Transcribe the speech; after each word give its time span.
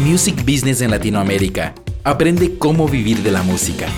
Music 0.00 0.44
Business 0.44 0.80
en 0.80 0.92
Latinoamérica. 0.92 1.74
Aprende 2.04 2.56
cómo 2.56 2.86
vivir 2.86 3.24
de 3.24 3.32
la 3.32 3.42
música. 3.42 3.88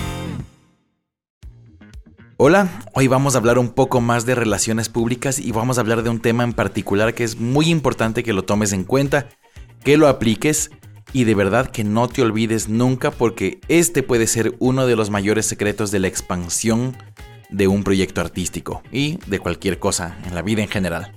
Hola, 2.37 2.81
hoy 2.95 3.05
vamos 3.05 3.35
a 3.35 3.37
hablar 3.37 3.59
un 3.59 3.69
poco 3.69 4.01
más 4.01 4.25
de 4.25 4.33
relaciones 4.33 4.89
públicas 4.89 5.37
y 5.37 5.51
vamos 5.51 5.77
a 5.77 5.81
hablar 5.81 6.01
de 6.01 6.09
un 6.09 6.19
tema 6.19 6.43
en 6.43 6.53
particular 6.53 7.13
que 7.13 7.23
es 7.23 7.39
muy 7.39 7.69
importante 7.69 8.23
que 8.23 8.33
lo 8.33 8.43
tomes 8.43 8.73
en 8.73 8.83
cuenta, 8.83 9.29
que 9.83 9.95
lo 9.97 10.07
apliques 10.07 10.71
y 11.13 11.25
de 11.25 11.35
verdad 11.35 11.69
que 11.69 11.83
no 11.83 12.07
te 12.07 12.23
olvides 12.23 12.67
nunca 12.67 13.11
porque 13.11 13.61
este 13.67 14.01
puede 14.01 14.25
ser 14.25 14.55
uno 14.57 14.87
de 14.87 14.95
los 14.95 15.11
mayores 15.11 15.45
secretos 15.45 15.91
de 15.91 15.99
la 15.99 16.07
expansión 16.07 16.97
de 17.51 17.67
un 17.67 17.83
proyecto 17.83 18.21
artístico 18.21 18.81
y 18.91 19.19
de 19.27 19.37
cualquier 19.37 19.77
cosa 19.77 20.17
en 20.25 20.33
la 20.33 20.41
vida 20.41 20.63
en 20.63 20.69
general. 20.69 21.11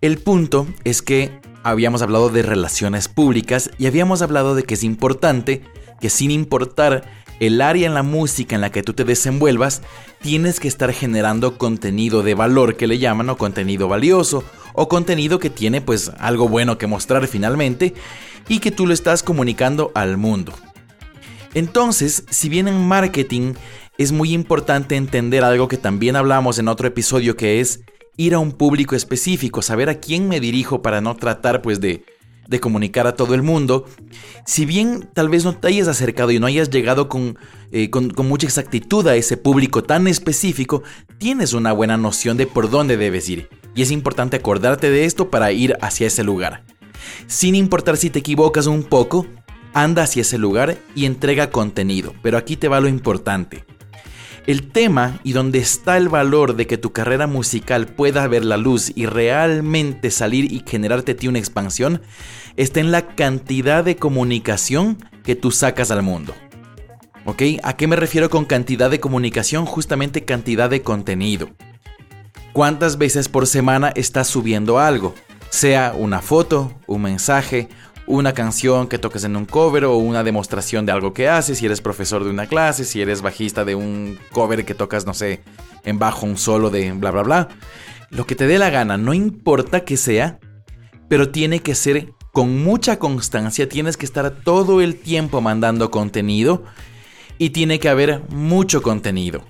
El 0.00 0.18
punto 0.18 0.68
es 0.84 1.02
que 1.02 1.40
habíamos 1.62 2.02
hablado 2.02 2.28
de 2.28 2.42
relaciones 2.42 3.08
públicas 3.08 3.70
y 3.78 3.86
habíamos 3.86 4.22
hablado 4.22 4.54
de 4.54 4.62
que 4.62 4.74
es 4.74 4.84
importante 4.84 5.62
que 6.00 6.10
sin 6.10 6.30
importar 6.30 7.04
el 7.40 7.60
área 7.60 7.86
en 7.86 7.94
la 7.94 8.02
música 8.02 8.54
en 8.54 8.60
la 8.60 8.70
que 8.70 8.82
tú 8.82 8.92
te 8.92 9.04
desenvuelvas, 9.04 9.82
tienes 10.20 10.60
que 10.60 10.68
estar 10.68 10.92
generando 10.92 11.56
contenido 11.56 12.22
de 12.22 12.34
valor 12.34 12.76
que 12.76 12.86
le 12.86 12.98
llaman 12.98 13.30
o 13.30 13.38
contenido 13.38 13.88
valioso 13.88 14.44
o 14.74 14.88
contenido 14.88 15.38
que 15.38 15.50
tiene 15.50 15.80
pues 15.80 16.10
algo 16.18 16.48
bueno 16.48 16.78
que 16.78 16.86
mostrar 16.86 17.26
finalmente 17.26 17.94
y 18.48 18.58
que 18.58 18.70
tú 18.70 18.86
lo 18.86 18.92
estás 18.92 19.22
comunicando 19.22 19.90
al 19.94 20.16
mundo. 20.16 20.52
Entonces, 21.54 22.24
si 22.30 22.48
bien 22.48 22.68
en 22.68 22.86
marketing 22.86 23.54
es 23.98 24.12
muy 24.12 24.32
importante 24.32 24.96
entender 24.96 25.44
algo 25.44 25.68
que 25.68 25.76
también 25.76 26.16
hablamos 26.16 26.58
en 26.58 26.68
otro 26.68 26.86
episodio 26.86 27.36
que 27.36 27.60
es 27.60 27.80
ir 28.20 28.34
a 28.34 28.38
un 28.38 28.52
público 28.52 28.94
específico, 28.94 29.62
saber 29.62 29.88
a 29.88 29.98
quién 29.98 30.28
me 30.28 30.40
dirijo 30.40 30.82
para 30.82 31.00
no 31.00 31.16
tratar 31.16 31.62
pues 31.62 31.80
de, 31.80 32.04
de 32.48 32.60
comunicar 32.60 33.06
a 33.06 33.14
todo 33.14 33.34
el 33.34 33.42
mundo. 33.42 33.86
Si 34.44 34.66
bien 34.66 35.08
tal 35.14 35.30
vez 35.30 35.44
no 35.44 35.54
te 35.54 35.68
hayas 35.68 35.88
acercado 35.88 36.30
y 36.30 36.38
no 36.38 36.46
hayas 36.46 36.68
llegado 36.68 37.08
eh, 37.72 37.88
con, 37.88 38.10
con, 38.10 38.28
mucha 38.28 38.46
exactitud 38.46 39.06
a 39.06 39.16
ese 39.16 39.38
público 39.38 39.82
tan 39.82 40.06
específico, 40.06 40.82
tienes 41.16 41.54
una 41.54 41.72
buena 41.72 41.96
noción 41.96 42.36
de 42.36 42.46
por 42.46 42.68
dónde 42.68 42.98
debes 42.98 43.26
ir. 43.30 43.48
Y 43.74 43.80
es 43.80 43.90
importante 43.90 44.36
acordarte 44.36 44.90
de 44.90 45.06
esto 45.06 45.30
para 45.30 45.50
ir 45.52 45.78
hacia 45.80 46.08
ese 46.08 46.22
lugar. 46.22 46.64
Sin 47.26 47.54
importar 47.54 47.96
si 47.96 48.10
te 48.10 48.18
equivocas 48.18 48.66
un 48.66 48.82
poco, 48.82 49.26
anda 49.72 50.02
hacia 50.02 50.22
ese 50.22 50.36
lugar 50.36 50.76
y 50.94 51.06
entrega 51.06 51.50
contenido. 51.50 52.12
Pero 52.22 52.36
aquí 52.36 52.56
te 52.56 52.68
va 52.68 52.80
lo 52.80 52.88
importante. 52.88 53.64
El 54.50 54.72
tema 54.72 55.20
y 55.22 55.32
donde 55.32 55.60
está 55.60 55.96
el 55.96 56.08
valor 56.08 56.56
de 56.56 56.66
que 56.66 56.76
tu 56.76 56.92
carrera 56.92 57.28
musical 57.28 57.86
pueda 57.86 58.26
ver 58.26 58.44
la 58.44 58.56
luz 58.56 58.90
y 58.96 59.06
realmente 59.06 60.10
salir 60.10 60.52
y 60.52 60.64
generarte 60.66 61.14
ti 61.14 61.28
una 61.28 61.38
expansión 61.38 62.02
está 62.56 62.80
en 62.80 62.90
la 62.90 63.14
cantidad 63.14 63.84
de 63.84 63.94
comunicación 63.94 64.98
que 65.22 65.36
tú 65.36 65.52
sacas 65.52 65.92
al 65.92 66.02
mundo. 66.02 66.34
¿Ok? 67.26 67.42
¿A 67.62 67.76
qué 67.76 67.86
me 67.86 67.94
refiero 67.94 68.28
con 68.28 68.44
cantidad 68.44 68.90
de 68.90 68.98
comunicación? 68.98 69.66
Justamente 69.66 70.24
cantidad 70.24 70.68
de 70.68 70.82
contenido. 70.82 71.50
¿Cuántas 72.52 72.98
veces 72.98 73.28
por 73.28 73.46
semana 73.46 73.92
estás 73.94 74.26
subiendo 74.26 74.80
algo? 74.80 75.14
Sea 75.50 75.94
una 75.96 76.22
foto, 76.22 76.76
un 76.88 77.02
mensaje, 77.02 77.68
una 78.10 78.34
canción 78.34 78.88
que 78.88 78.98
toques 78.98 79.22
en 79.24 79.36
un 79.36 79.46
cover 79.46 79.84
o 79.84 79.96
una 79.96 80.24
demostración 80.24 80.84
de 80.84 80.92
algo 80.92 81.14
que 81.14 81.28
haces, 81.28 81.58
si 81.58 81.66
eres 81.66 81.80
profesor 81.80 82.24
de 82.24 82.30
una 82.30 82.46
clase, 82.46 82.84
si 82.84 83.00
eres 83.00 83.22
bajista 83.22 83.64
de 83.64 83.76
un 83.76 84.18
cover 84.32 84.64
que 84.64 84.74
tocas, 84.74 85.06
no 85.06 85.14
sé, 85.14 85.42
en 85.84 85.98
bajo 85.98 86.26
un 86.26 86.36
solo 86.36 86.70
de 86.70 86.92
bla, 86.92 87.12
bla, 87.12 87.22
bla. 87.22 87.48
Lo 88.10 88.26
que 88.26 88.34
te 88.34 88.48
dé 88.48 88.58
la 88.58 88.70
gana, 88.70 88.96
no 88.96 89.14
importa 89.14 89.84
que 89.84 89.96
sea, 89.96 90.40
pero 91.08 91.30
tiene 91.30 91.60
que 91.60 91.76
ser 91.76 92.12
con 92.32 92.62
mucha 92.62 92.98
constancia, 92.98 93.68
tienes 93.68 93.96
que 93.96 94.06
estar 94.06 94.30
todo 94.30 94.80
el 94.80 94.96
tiempo 94.96 95.40
mandando 95.40 95.90
contenido 95.90 96.64
y 97.38 97.50
tiene 97.50 97.78
que 97.78 97.88
haber 97.88 98.22
mucho 98.28 98.82
contenido. 98.82 99.44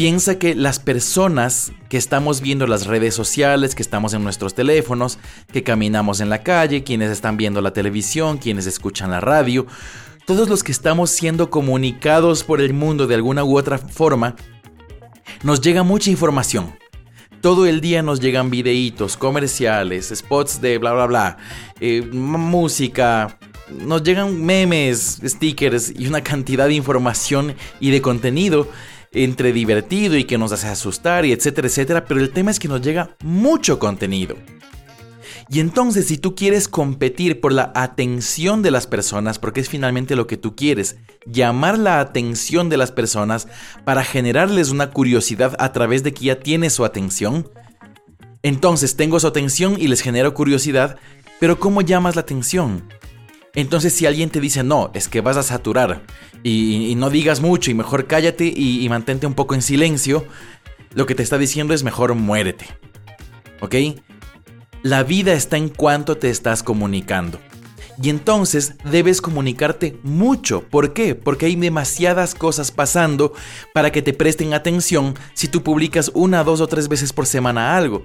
Piensa 0.00 0.38
que 0.38 0.54
las 0.54 0.78
personas 0.78 1.72
que 1.90 1.98
estamos 1.98 2.40
viendo 2.40 2.66
las 2.66 2.86
redes 2.86 3.12
sociales, 3.14 3.74
que 3.74 3.82
estamos 3.82 4.14
en 4.14 4.24
nuestros 4.24 4.54
teléfonos, 4.54 5.18
que 5.52 5.62
caminamos 5.62 6.20
en 6.20 6.30
la 6.30 6.42
calle, 6.42 6.84
quienes 6.84 7.10
están 7.10 7.36
viendo 7.36 7.60
la 7.60 7.74
televisión, 7.74 8.38
quienes 8.38 8.64
escuchan 8.64 9.10
la 9.10 9.20
radio, 9.20 9.66
todos 10.24 10.48
los 10.48 10.64
que 10.64 10.72
estamos 10.72 11.10
siendo 11.10 11.50
comunicados 11.50 12.44
por 12.44 12.62
el 12.62 12.72
mundo 12.72 13.06
de 13.06 13.16
alguna 13.16 13.44
u 13.44 13.58
otra 13.58 13.76
forma, 13.76 14.36
nos 15.42 15.60
llega 15.60 15.82
mucha 15.82 16.10
información. 16.10 16.74
Todo 17.42 17.66
el 17.66 17.82
día 17.82 18.02
nos 18.02 18.20
llegan 18.20 18.48
videitos, 18.48 19.18
comerciales, 19.18 20.10
spots 20.16 20.62
de 20.62 20.78
bla 20.78 20.94
bla 20.94 21.04
bla, 21.04 21.36
eh, 21.78 22.00
música, 22.10 23.38
nos 23.68 24.02
llegan 24.02 24.42
memes, 24.42 25.20
stickers 25.22 25.92
y 25.94 26.06
una 26.06 26.22
cantidad 26.22 26.68
de 26.68 26.74
información 26.74 27.54
y 27.80 27.90
de 27.90 28.00
contenido 28.00 28.66
entre 29.12 29.52
divertido 29.52 30.16
y 30.16 30.24
que 30.24 30.38
nos 30.38 30.52
hace 30.52 30.68
asustar 30.68 31.24
y 31.24 31.32
etcétera, 31.32 31.68
etcétera, 31.68 32.04
pero 32.04 32.20
el 32.20 32.30
tema 32.30 32.50
es 32.50 32.58
que 32.58 32.68
nos 32.68 32.80
llega 32.80 33.16
mucho 33.22 33.78
contenido. 33.78 34.36
Y 35.48 35.58
entonces 35.58 36.06
si 36.06 36.16
tú 36.16 36.36
quieres 36.36 36.68
competir 36.68 37.40
por 37.40 37.52
la 37.52 37.72
atención 37.74 38.62
de 38.62 38.70
las 38.70 38.86
personas, 38.86 39.40
porque 39.40 39.60
es 39.60 39.68
finalmente 39.68 40.14
lo 40.14 40.28
que 40.28 40.36
tú 40.36 40.54
quieres, 40.54 40.96
llamar 41.26 41.76
la 41.76 41.98
atención 41.98 42.68
de 42.68 42.76
las 42.76 42.92
personas 42.92 43.48
para 43.84 44.04
generarles 44.04 44.70
una 44.70 44.90
curiosidad 44.90 45.56
a 45.58 45.72
través 45.72 46.04
de 46.04 46.14
que 46.14 46.26
ya 46.26 46.38
tienes 46.38 46.74
su 46.74 46.84
atención, 46.84 47.48
entonces 48.42 48.96
tengo 48.96 49.18
su 49.18 49.26
atención 49.26 49.74
y 49.78 49.88
les 49.88 50.02
genero 50.02 50.34
curiosidad, 50.34 50.98
pero 51.40 51.58
¿cómo 51.58 51.82
llamas 51.82 52.14
la 52.14 52.22
atención? 52.22 52.84
Entonces 53.54 53.92
si 53.92 54.06
alguien 54.06 54.30
te 54.30 54.40
dice, 54.40 54.62
no, 54.62 54.90
es 54.94 55.08
que 55.08 55.20
vas 55.20 55.36
a 55.36 55.42
saturar 55.42 56.02
y, 56.42 56.94
no 56.96 57.10
digas 57.10 57.40
mucho 57.40 57.70
y 57.70 57.74
mejor 57.74 58.06
cállate 58.06 58.44
y, 58.44 58.84
y, 58.84 58.88
mantente 58.88 59.26
un 59.26 59.34
poco 59.34 59.54
en 59.54 59.62
silencio, 59.62 60.26
lo 60.94 61.06
que 61.06 61.14
te 61.14 61.22
está 61.22 61.38
diciendo 61.38 61.74
es 61.74 61.82
mejor 61.82 62.14
muérete. 62.14 62.66
¿Ok? 63.60 63.74
La 64.82 65.02
vida 65.02 65.32
está 65.34 65.56
en 65.56 65.68
cuanto 65.68 66.16
te 66.16 66.30
estás 66.30 66.62
comunicando. 66.62 67.38
Y 68.02 68.08
entonces 68.08 68.76
debes 68.84 69.20
comunicarte 69.20 69.98
mucho. 70.02 70.62
¿Por 70.62 70.94
qué? 70.94 71.14
Porque 71.14 71.46
hay 71.46 71.56
demasiadas 71.56 72.34
cosas 72.34 72.70
pasando 72.70 73.34
para 73.74 73.92
que 73.92 74.00
te 74.00 74.14
presten 74.14 74.54
atención 74.54 75.14
si 75.34 75.48
tú 75.48 75.62
publicas 75.62 76.10
una, 76.14 76.42
dos 76.42 76.62
o 76.62 76.66
tres 76.66 76.88
veces 76.88 77.12
por 77.12 77.26
semana 77.26 77.76
algo. 77.76 78.04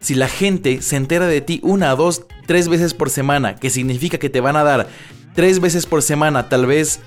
Si 0.00 0.14
la 0.14 0.28
gente 0.28 0.80
se 0.80 0.96
entera 0.96 1.26
de 1.26 1.42
ti 1.42 1.60
una, 1.62 1.94
dos, 1.94 2.24
tres 2.46 2.68
veces 2.68 2.94
por 2.94 3.10
semana, 3.10 3.56
que 3.56 3.70
significa 3.70 4.18
que 4.18 4.30
te 4.30 4.40
van 4.40 4.56
a 4.56 4.64
dar 4.64 4.88
tres 5.34 5.60
veces 5.60 5.86
por 5.86 6.02
semana, 6.02 6.48
tal 6.48 6.66
vez 6.66 7.00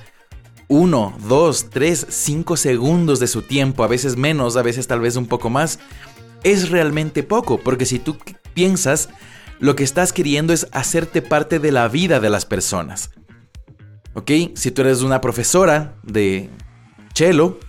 uno, 0.68 1.18
dos, 1.28 1.70
tres, 1.70 2.06
cinco 2.10 2.56
segundos 2.56 3.20
de 3.20 3.28
su 3.28 3.42
tiempo, 3.42 3.84
a 3.84 3.88
veces 3.88 4.16
menos, 4.16 4.58
a 4.58 4.62
veces 4.62 4.88
tal 4.88 5.00
vez 5.00 5.16
un 5.16 5.26
poco 5.26 5.50
más, 5.50 5.80
es 6.44 6.70
realmente 6.70 7.24
poco, 7.24 7.60
porque 7.60 7.86
si 7.86 8.00
tú 8.00 8.18
piensas, 8.54 9.10
lo 9.60 9.76
que 9.76 9.84
estás 9.84 10.14
queriendo 10.14 10.54
es 10.54 10.68
hacerte 10.72 11.22
parte 11.22 11.60
de 11.60 11.72
la 11.72 11.88
vida 11.88 12.20
de 12.20 12.30
las 12.30 12.46
personas. 12.46 13.10
¿Ok? 14.14 14.32
Si 14.54 14.72
tú 14.72 14.82
eres 14.82 15.02
una 15.02 15.22
profesora 15.22 15.96
de 16.04 16.50
cello, 17.16 17.60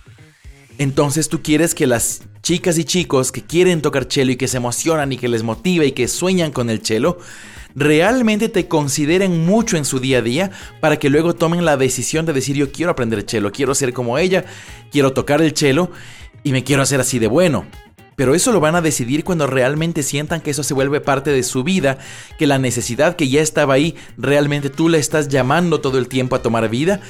entonces 0.77 1.29
tú 1.29 1.41
quieres 1.41 1.73
que 1.73 1.87
las 1.87 2.21
chicas 2.45 2.77
y 2.77 2.83
chicos 2.83 3.31
que 3.31 3.41
quieren 3.41 3.81
tocar 3.81 4.05
cello 4.07 4.31
y 4.31 4.35
que 4.35 4.47
se 4.47 4.57
emocionan 4.57 5.11
y 5.11 5.17
que 5.17 5.27
les 5.27 5.41
motiva 5.41 5.83
y 5.83 5.93
que 5.93 6.07
sueñan 6.07 6.51
con 6.51 6.69
el 6.69 6.85
cello, 6.85 7.17
realmente 7.73 8.49
te 8.49 8.67
consideren 8.67 9.47
mucho 9.47 9.77
en 9.77 9.83
su 9.83 9.99
día 9.99 10.19
a 10.19 10.21
día 10.21 10.51
para 10.79 10.99
que 10.99 11.09
luego 11.09 11.33
tomen 11.33 11.65
la 11.65 11.75
decisión 11.75 12.27
de 12.27 12.33
decir 12.33 12.55
yo 12.55 12.71
quiero 12.71 12.91
aprender 12.91 13.25
cello, 13.27 13.51
quiero 13.51 13.73
ser 13.73 13.93
como 13.93 14.19
ella, 14.19 14.45
quiero 14.91 15.11
tocar 15.11 15.41
el 15.41 15.57
cello 15.57 15.89
y 16.43 16.51
me 16.51 16.63
quiero 16.63 16.83
hacer 16.83 17.01
así 17.01 17.17
de 17.17 17.25
bueno. 17.25 17.65
Pero 18.15 18.35
eso 18.35 18.51
lo 18.51 18.59
van 18.59 18.75
a 18.75 18.81
decidir 18.81 19.23
cuando 19.23 19.47
realmente 19.47 20.03
sientan 20.03 20.39
que 20.39 20.51
eso 20.51 20.61
se 20.61 20.75
vuelve 20.75 21.01
parte 21.01 21.31
de 21.31 21.41
su 21.41 21.63
vida, 21.63 21.97
que 22.37 22.45
la 22.45 22.59
necesidad 22.59 23.15
que 23.15 23.27
ya 23.27 23.41
estaba 23.41 23.73
ahí, 23.73 23.95
realmente 24.19 24.69
tú 24.69 24.87
la 24.87 24.99
estás 24.99 25.29
llamando 25.29 25.81
todo 25.81 25.97
el 25.97 26.07
tiempo 26.07 26.35
a 26.35 26.43
tomar 26.43 26.69
vida, 26.69 27.01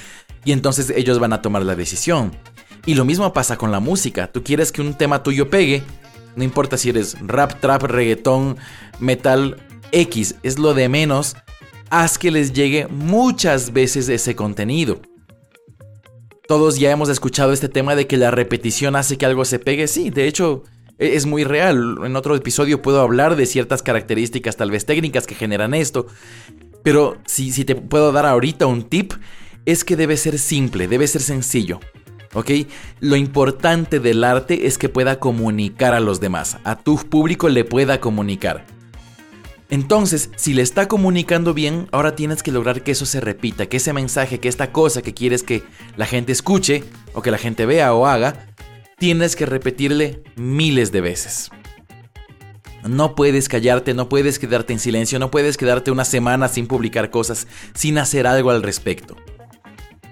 y 0.46 0.54
entonces 0.54 0.94
ellos 0.96 1.20
van 1.20 1.34
a 1.34 1.42
tomar 1.42 1.64
la 1.64 1.76
decisión. 1.76 2.32
Y 2.86 2.94
lo 2.94 3.06
mismo 3.06 3.34
pasa 3.34 3.58
con 3.58 3.72
la 3.72 3.80
música. 3.80 4.32
Tú 4.32 4.44
quieres 4.44 4.72
que 4.72 4.82
un 4.82 4.94
tema 4.94 5.24
tuyo 5.24 5.50
pegue. 5.50 5.84
No 6.36 6.44
importa 6.44 6.78
si 6.78 6.90
eres 6.90 7.18
rap, 7.26 7.60
trap, 7.60 7.84
reggaetón, 7.84 8.58
metal, 9.00 9.58
X, 9.92 10.36
es 10.44 10.60
lo 10.60 10.74
de 10.74 10.90
menos. 10.90 11.36
Haz 11.90 12.18
que 12.18 12.32
les 12.32 12.54
llegue 12.54 12.88
muchas 12.88 13.74
veces 13.74 14.10
ese 14.10 14.36
contenido. 14.36 15.00
Todos 16.48 16.78
ya 16.78 16.92
hemos 16.92 17.10
escuchado 17.10 17.54
este 17.54 17.70
tema 17.70 17.96
de 17.96 18.06
que 18.06 18.18
la 18.18 18.30
repetición 18.30 18.96
hace 18.96 19.18
que 19.18 19.26
algo 19.26 19.46
se 19.46 19.58
pegue. 19.58 19.88
Sí, 19.88 20.12
de 20.12 20.28
hecho, 20.28 20.64
e-, 21.00 21.16
es 21.16 21.26
muy 21.26 21.44
real. 21.44 21.98
En 22.04 22.16
otro 22.16 22.36
episodio 22.36 22.82
puedo 22.82 23.02
hablar 23.02 23.36
de 23.36 23.46
ciertas 23.46 23.82
características, 23.82 24.58
tal 24.58 24.72
vez 24.72 24.86
técnicas, 24.86 25.26
que 25.26 25.36
generan 25.36 25.74
esto. 25.74 26.08
Pero 26.84 27.18
si, 27.26 27.52
si 27.52 27.66
te 27.66 27.76
puedo 27.76 28.12
dar 28.12 28.26
ahorita 28.28 28.68
un 28.68 28.84
tip, 28.84 29.14
es 29.66 29.84
que 29.84 29.96
debe 29.96 30.18
ser 30.18 30.38
simple, 30.38 30.88
debe 30.88 31.08
ser 31.08 31.22
sencillo. 31.22 31.80
¿Ok? 32.36 32.52
Lo 33.00 33.16
importante 33.16 34.00
del 34.00 34.24
arte 34.24 34.68
es 34.68 34.78
que 34.78 34.90
pueda 34.90 35.20
comunicar 35.20 35.96
a 35.96 36.00
los 36.00 36.20
demás, 36.20 36.58
a 36.64 36.78
tu 36.78 36.98
público 36.98 37.50
le 37.50 37.64
pueda 37.64 38.00
comunicar. 38.00 38.66
Entonces, 39.70 40.30
si 40.36 40.54
le 40.54 40.62
está 40.62 40.88
comunicando 40.88 41.56
bien, 41.56 41.88
ahora 41.92 42.16
tienes 42.16 42.44
que 42.44 42.52
lograr 42.52 42.84
que 42.84 42.92
eso 42.92 43.08
se 43.08 43.20
repita, 43.20 43.66
que 43.66 43.78
ese 43.78 43.94
mensaje, 43.94 44.40
que 44.40 44.48
esta 44.48 44.72
cosa 44.72 45.02
que 45.02 45.16
quieres 45.16 45.42
que 45.42 45.64
la 45.98 46.06
gente 46.06 46.32
escuche 46.32 46.84
o 47.14 47.24
que 47.24 47.32
la 47.32 47.40
gente 47.40 47.66
vea 47.66 47.94
o 47.96 48.06
haga, 48.06 48.46
tienes 49.00 49.36
que 49.36 49.48
repetirle 49.48 50.22
miles 50.36 50.92
de 50.92 51.02
veces. 51.02 51.50
No 52.88 53.16
puedes 53.16 53.50
callarte, 53.50 53.96
no 53.96 54.08
puedes 54.08 54.38
quedarte 54.38 54.74
en 54.74 54.80
silencio, 54.80 55.18
no 55.18 55.32
puedes 55.32 55.58
quedarte 55.58 55.90
una 55.90 56.06
semana 56.06 56.48
sin 56.48 56.68
publicar 56.68 57.10
cosas, 57.10 57.48
sin 57.74 57.98
hacer 57.98 58.28
algo 58.28 58.52
al 58.52 58.62
respecto. 58.62 59.16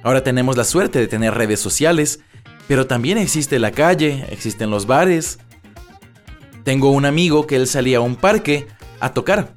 Ahora 0.03 0.21
tenemos 0.21 0.57
la 0.57 0.65
suerte 0.65 0.99
de 0.99 1.07
tener 1.07 1.33
redes 1.33 1.61
sociales, 1.61 2.19
pero 2.67 2.87
también 2.87 3.17
existe 3.17 3.57
la 3.57 3.71
calle, 3.71 4.25
existen 4.29 4.69
los 4.69 4.85
bares. 4.85 5.39
Tengo 6.63 6.91
un 6.91 7.05
amigo 7.05 7.47
que 7.47 7.55
él 7.55 7.67
salía 7.67 7.97
a 7.97 8.01
un 8.01 8.17
parque 8.17 8.67
a 8.99 9.13
tocar 9.13 9.53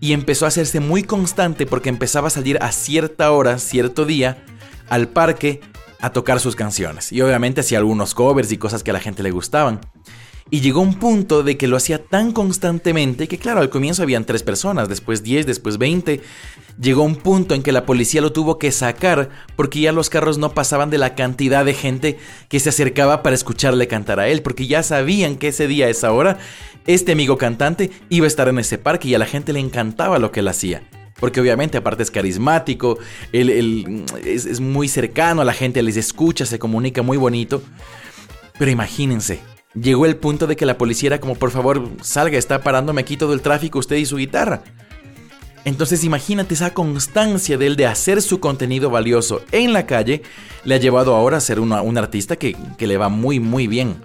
y 0.00 0.12
empezó 0.12 0.46
a 0.46 0.48
hacerse 0.48 0.80
muy 0.80 1.02
constante 1.02 1.66
porque 1.66 1.88
empezaba 1.88 2.28
a 2.28 2.30
salir 2.30 2.58
a 2.62 2.72
cierta 2.72 3.30
hora, 3.30 3.58
cierto 3.58 4.04
día, 4.04 4.44
al 4.88 5.08
parque 5.08 5.60
a 6.00 6.10
tocar 6.12 6.40
sus 6.40 6.56
canciones. 6.56 7.12
Y 7.12 7.22
obviamente 7.22 7.60
hacía 7.60 7.78
algunos 7.78 8.14
covers 8.14 8.52
y 8.52 8.58
cosas 8.58 8.82
que 8.82 8.90
a 8.90 8.94
la 8.94 9.00
gente 9.00 9.22
le 9.22 9.30
gustaban. 9.30 9.80
Y 10.50 10.60
llegó 10.60 10.80
un 10.80 10.94
punto 10.94 11.42
de 11.42 11.56
que 11.56 11.68
lo 11.68 11.76
hacía 11.76 12.04
tan 12.04 12.32
constantemente 12.32 13.28
que 13.28 13.38
claro, 13.38 13.60
al 13.60 13.70
comienzo 13.70 14.02
habían 14.02 14.26
tres 14.26 14.42
personas, 14.42 14.88
después 14.88 15.22
10, 15.22 15.46
después 15.46 15.78
20. 15.78 16.20
Llegó 16.80 17.02
un 17.02 17.16
punto 17.16 17.54
en 17.54 17.62
que 17.62 17.72
la 17.72 17.86
policía 17.86 18.20
lo 18.20 18.32
tuvo 18.32 18.58
que 18.58 18.72
sacar 18.72 19.30
porque 19.54 19.80
ya 19.80 19.92
los 19.92 20.10
carros 20.10 20.38
no 20.38 20.54
pasaban 20.54 20.90
de 20.90 20.98
la 20.98 21.14
cantidad 21.14 21.64
de 21.64 21.74
gente 21.74 22.18
que 22.48 22.58
se 22.58 22.70
acercaba 22.70 23.22
para 23.22 23.34
escucharle 23.34 23.86
cantar 23.86 24.18
a 24.18 24.28
él, 24.28 24.42
porque 24.42 24.66
ya 24.66 24.82
sabían 24.82 25.36
que 25.36 25.48
ese 25.48 25.68
día, 25.68 25.88
esa 25.88 26.12
hora, 26.12 26.38
este 26.86 27.12
amigo 27.12 27.38
cantante 27.38 27.90
iba 28.08 28.24
a 28.24 28.28
estar 28.28 28.48
en 28.48 28.58
ese 28.58 28.78
parque 28.78 29.08
y 29.08 29.14
a 29.14 29.18
la 29.18 29.26
gente 29.26 29.52
le 29.52 29.60
encantaba 29.60 30.18
lo 30.18 30.32
que 30.32 30.40
él 30.40 30.48
hacía. 30.48 30.82
Porque 31.20 31.40
obviamente 31.40 31.78
aparte 31.78 32.02
es 32.02 32.10
carismático, 32.10 32.98
él, 33.32 34.04
es, 34.24 34.44
es 34.44 34.60
muy 34.60 34.88
cercano 34.88 35.42
a 35.42 35.44
la 35.44 35.52
gente, 35.52 35.80
les 35.82 35.96
escucha, 35.96 36.44
se 36.44 36.58
comunica 36.58 37.02
muy 37.02 37.16
bonito. 37.16 37.62
Pero 38.58 38.70
imagínense, 38.70 39.40
Llegó 39.74 40.06
el 40.06 40.14
punto 40.14 40.46
de 40.46 40.54
que 40.54 40.66
la 40.66 40.78
policía 40.78 41.08
era 41.08 41.20
como, 41.20 41.34
por 41.34 41.50
favor, 41.50 41.88
salga, 42.00 42.38
está 42.38 42.62
parándome 42.62 43.00
aquí 43.00 43.16
todo 43.16 43.34
el 43.34 43.42
tráfico 43.42 43.80
usted 43.80 43.96
y 43.96 44.06
su 44.06 44.16
guitarra. 44.16 44.62
Entonces 45.64 46.04
imagínate 46.04 46.54
esa 46.54 46.74
constancia 46.74 47.56
de 47.56 47.66
él 47.66 47.76
de 47.76 47.86
hacer 47.86 48.20
su 48.20 48.38
contenido 48.38 48.90
valioso 48.90 49.42
en 49.50 49.72
la 49.72 49.86
calle, 49.86 50.22
le 50.64 50.74
ha 50.74 50.78
llevado 50.78 51.14
ahora 51.14 51.38
a 51.38 51.40
ser 51.40 51.58
un 51.58 51.98
artista 51.98 52.36
que, 52.36 52.56
le 52.78 52.96
va 52.98 53.08
muy 53.08 53.40
muy 53.40 53.66
bien. 53.66 54.02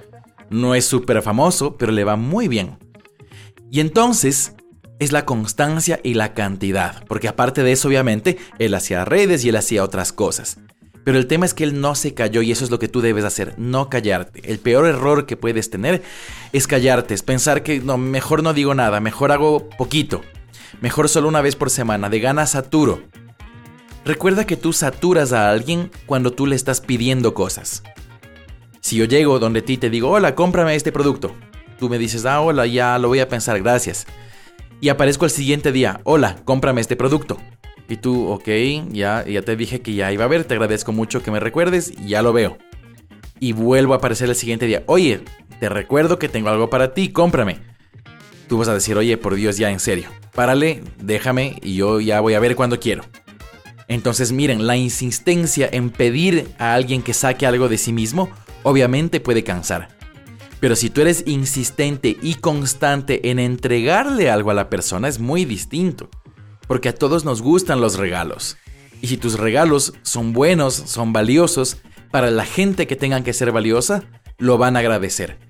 No 0.49 0.73
es 0.73 0.85
súper 0.85 1.21
famoso, 1.21 1.75
pero 1.77 1.91
le 1.91 2.05
va 2.05 2.15
muy 2.15 2.47
bien. 2.47 2.77
Y 3.69 3.81
entonces 3.81 4.53
es 4.99 5.11
la 5.11 5.25
constancia 5.25 5.99
y 6.03 6.13
la 6.13 6.33
cantidad, 6.33 7.05
porque 7.07 7.27
aparte 7.27 7.63
de 7.63 7.73
eso 7.73 7.87
obviamente, 7.87 8.37
él 8.57 8.73
hacía 8.73 9.05
redes 9.05 9.43
y 9.43 9.49
él 9.49 9.55
hacía 9.57 9.83
otras 9.83 10.11
cosas. 10.11 10.57
Pero 11.03 11.17
el 11.17 11.27
tema 11.27 11.45
es 11.45 11.53
que 11.53 11.63
él 11.63 11.79
no 11.79 11.95
se 11.95 12.13
cayó 12.13 12.41
y 12.41 12.51
eso 12.51 12.63
es 12.63 12.71
lo 12.71 12.79
que 12.79 12.87
tú 12.87 13.01
debes 13.01 13.23
hacer, 13.23 13.55
no 13.57 13.89
callarte. 13.89 14.41
El 14.49 14.59
peor 14.59 14.85
error 14.85 15.25
que 15.25 15.37
puedes 15.37 15.69
tener 15.69 16.03
es 16.51 16.67
callarte, 16.67 17.13
es 17.13 17.23
pensar 17.23 17.63
que 17.63 17.79
no, 17.79 17.97
mejor 17.97 18.43
no 18.43 18.53
digo 18.53 18.73
nada, 18.75 18.99
mejor 18.99 19.31
hago 19.31 19.69
poquito, 19.69 20.21
mejor 20.81 21.09
solo 21.09 21.27
una 21.27 21.41
vez 21.41 21.55
por 21.55 21.69
semana, 21.69 22.09
de 22.09 22.19
gana 22.19 22.45
saturo. 22.45 23.01
Recuerda 24.05 24.45
que 24.45 24.57
tú 24.57 24.73
saturas 24.73 25.33
a 25.33 25.51
alguien 25.51 25.91
cuando 26.05 26.31
tú 26.31 26.47
le 26.47 26.55
estás 26.55 26.81
pidiendo 26.81 27.33
cosas. 27.33 27.83
Si 28.81 28.95
yo 28.95 29.05
llego 29.05 29.39
donde 29.39 29.61
ti 29.61 29.77
te 29.77 29.89
digo, 29.89 30.09
hola, 30.09 30.35
cómprame 30.35 30.75
este 30.75 30.91
producto. 30.91 31.35
Tú 31.77 31.89
me 31.89 31.97
dices, 31.97 32.25
ah, 32.25 32.41
hola, 32.41 32.65
ya 32.65 32.97
lo 32.97 33.09
voy 33.09 33.19
a 33.19 33.29
pensar, 33.29 33.61
gracias. 33.61 34.07
Y 34.81 34.89
aparezco 34.89 35.25
el 35.25 35.31
siguiente 35.31 35.71
día, 35.71 35.99
hola, 36.05 36.37
cómprame 36.45 36.81
este 36.81 36.95
producto. 36.95 37.37
Y 37.87 37.97
tú, 37.97 38.29
ok, 38.29 38.47
ya, 38.91 39.25
ya 39.25 39.41
te 39.41 39.55
dije 39.55 39.81
que 39.81 39.93
ya 39.93 40.11
iba 40.11 40.25
a 40.25 40.27
ver, 40.27 40.45
te 40.45 40.53
agradezco 40.53 40.91
mucho 40.91 41.21
que 41.21 41.31
me 41.31 41.39
recuerdes, 41.39 41.91
ya 42.05 42.21
lo 42.21 42.33
veo. 42.33 42.57
Y 43.39 43.53
vuelvo 43.53 43.93
a 43.93 43.97
aparecer 43.97 44.29
el 44.29 44.35
siguiente 44.35 44.65
día, 44.65 44.83
oye, 44.85 45.21
te 45.59 45.69
recuerdo 45.69 46.19
que 46.19 46.29
tengo 46.29 46.49
algo 46.49 46.69
para 46.69 46.93
ti, 46.93 47.09
cómprame. 47.09 47.68
Tú 48.49 48.57
vas 48.57 48.67
a 48.67 48.73
decir, 48.73 48.97
oye, 48.97 49.15
por 49.15 49.35
Dios, 49.35 49.57
ya 49.57 49.71
en 49.71 49.79
serio, 49.79 50.09
párale, 50.33 50.83
déjame 50.97 51.59
y 51.61 51.75
yo 51.75 52.01
ya 52.01 52.19
voy 52.19 52.33
a 52.33 52.39
ver 52.39 52.55
cuando 52.57 52.79
quiero. 52.79 53.03
Entonces 53.87 54.31
miren, 54.31 54.67
la 54.67 54.75
insistencia 54.75 55.69
en 55.71 55.91
pedir 55.91 56.49
a 56.57 56.73
alguien 56.73 57.01
que 57.01 57.13
saque 57.13 57.45
algo 57.45 57.69
de 57.69 57.77
sí 57.77 57.93
mismo, 57.93 58.29
obviamente 58.63 59.19
puede 59.21 59.43
cansar. 59.43 59.89
Pero 60.59 60.75
si 60.75 60.89
tú 60.89 61.01
eres 61.01 61.23
insistente 61.25 62.17
y 62.21 62.35
constante 62.35 63.29
en 63.29 63.39
entregarle 63.39 64.29
algo 64.29 64.51
a 64.51 64.55
la 64.55 64.69
persona, 64.69 65.07
es 65.07 65.19
muy 65.19 65.45
distinto 65.45 66.09
porque 66.67 66.89
a 66.89 66.95
todos 66.95 67.25
nos 67.25 67.41
gustan 67.41 67.81
los 67.81 67.97
regalos. 67.97 68.57
Y 69.01 69.07
si 69.07 69.17
tus 69.17 69.39
regalos 69.39 69.93
son 70.01 70.33
buenos, 70.33 70.73
son 70.73 71.13
valiosos, 71.13 71.77
para 72.11 72.29
la 72.31 72.45
gente 72.45 72.85
que 72.85 72.95
tengan 72.95 73.23
que 73.23 73.33
ser 73.33 73.51
valiosa, 73.51 74.03
lo 74.37 74.57
van 74.57 74.75
a 74.75 74.79
agradecer. 74.79 75.48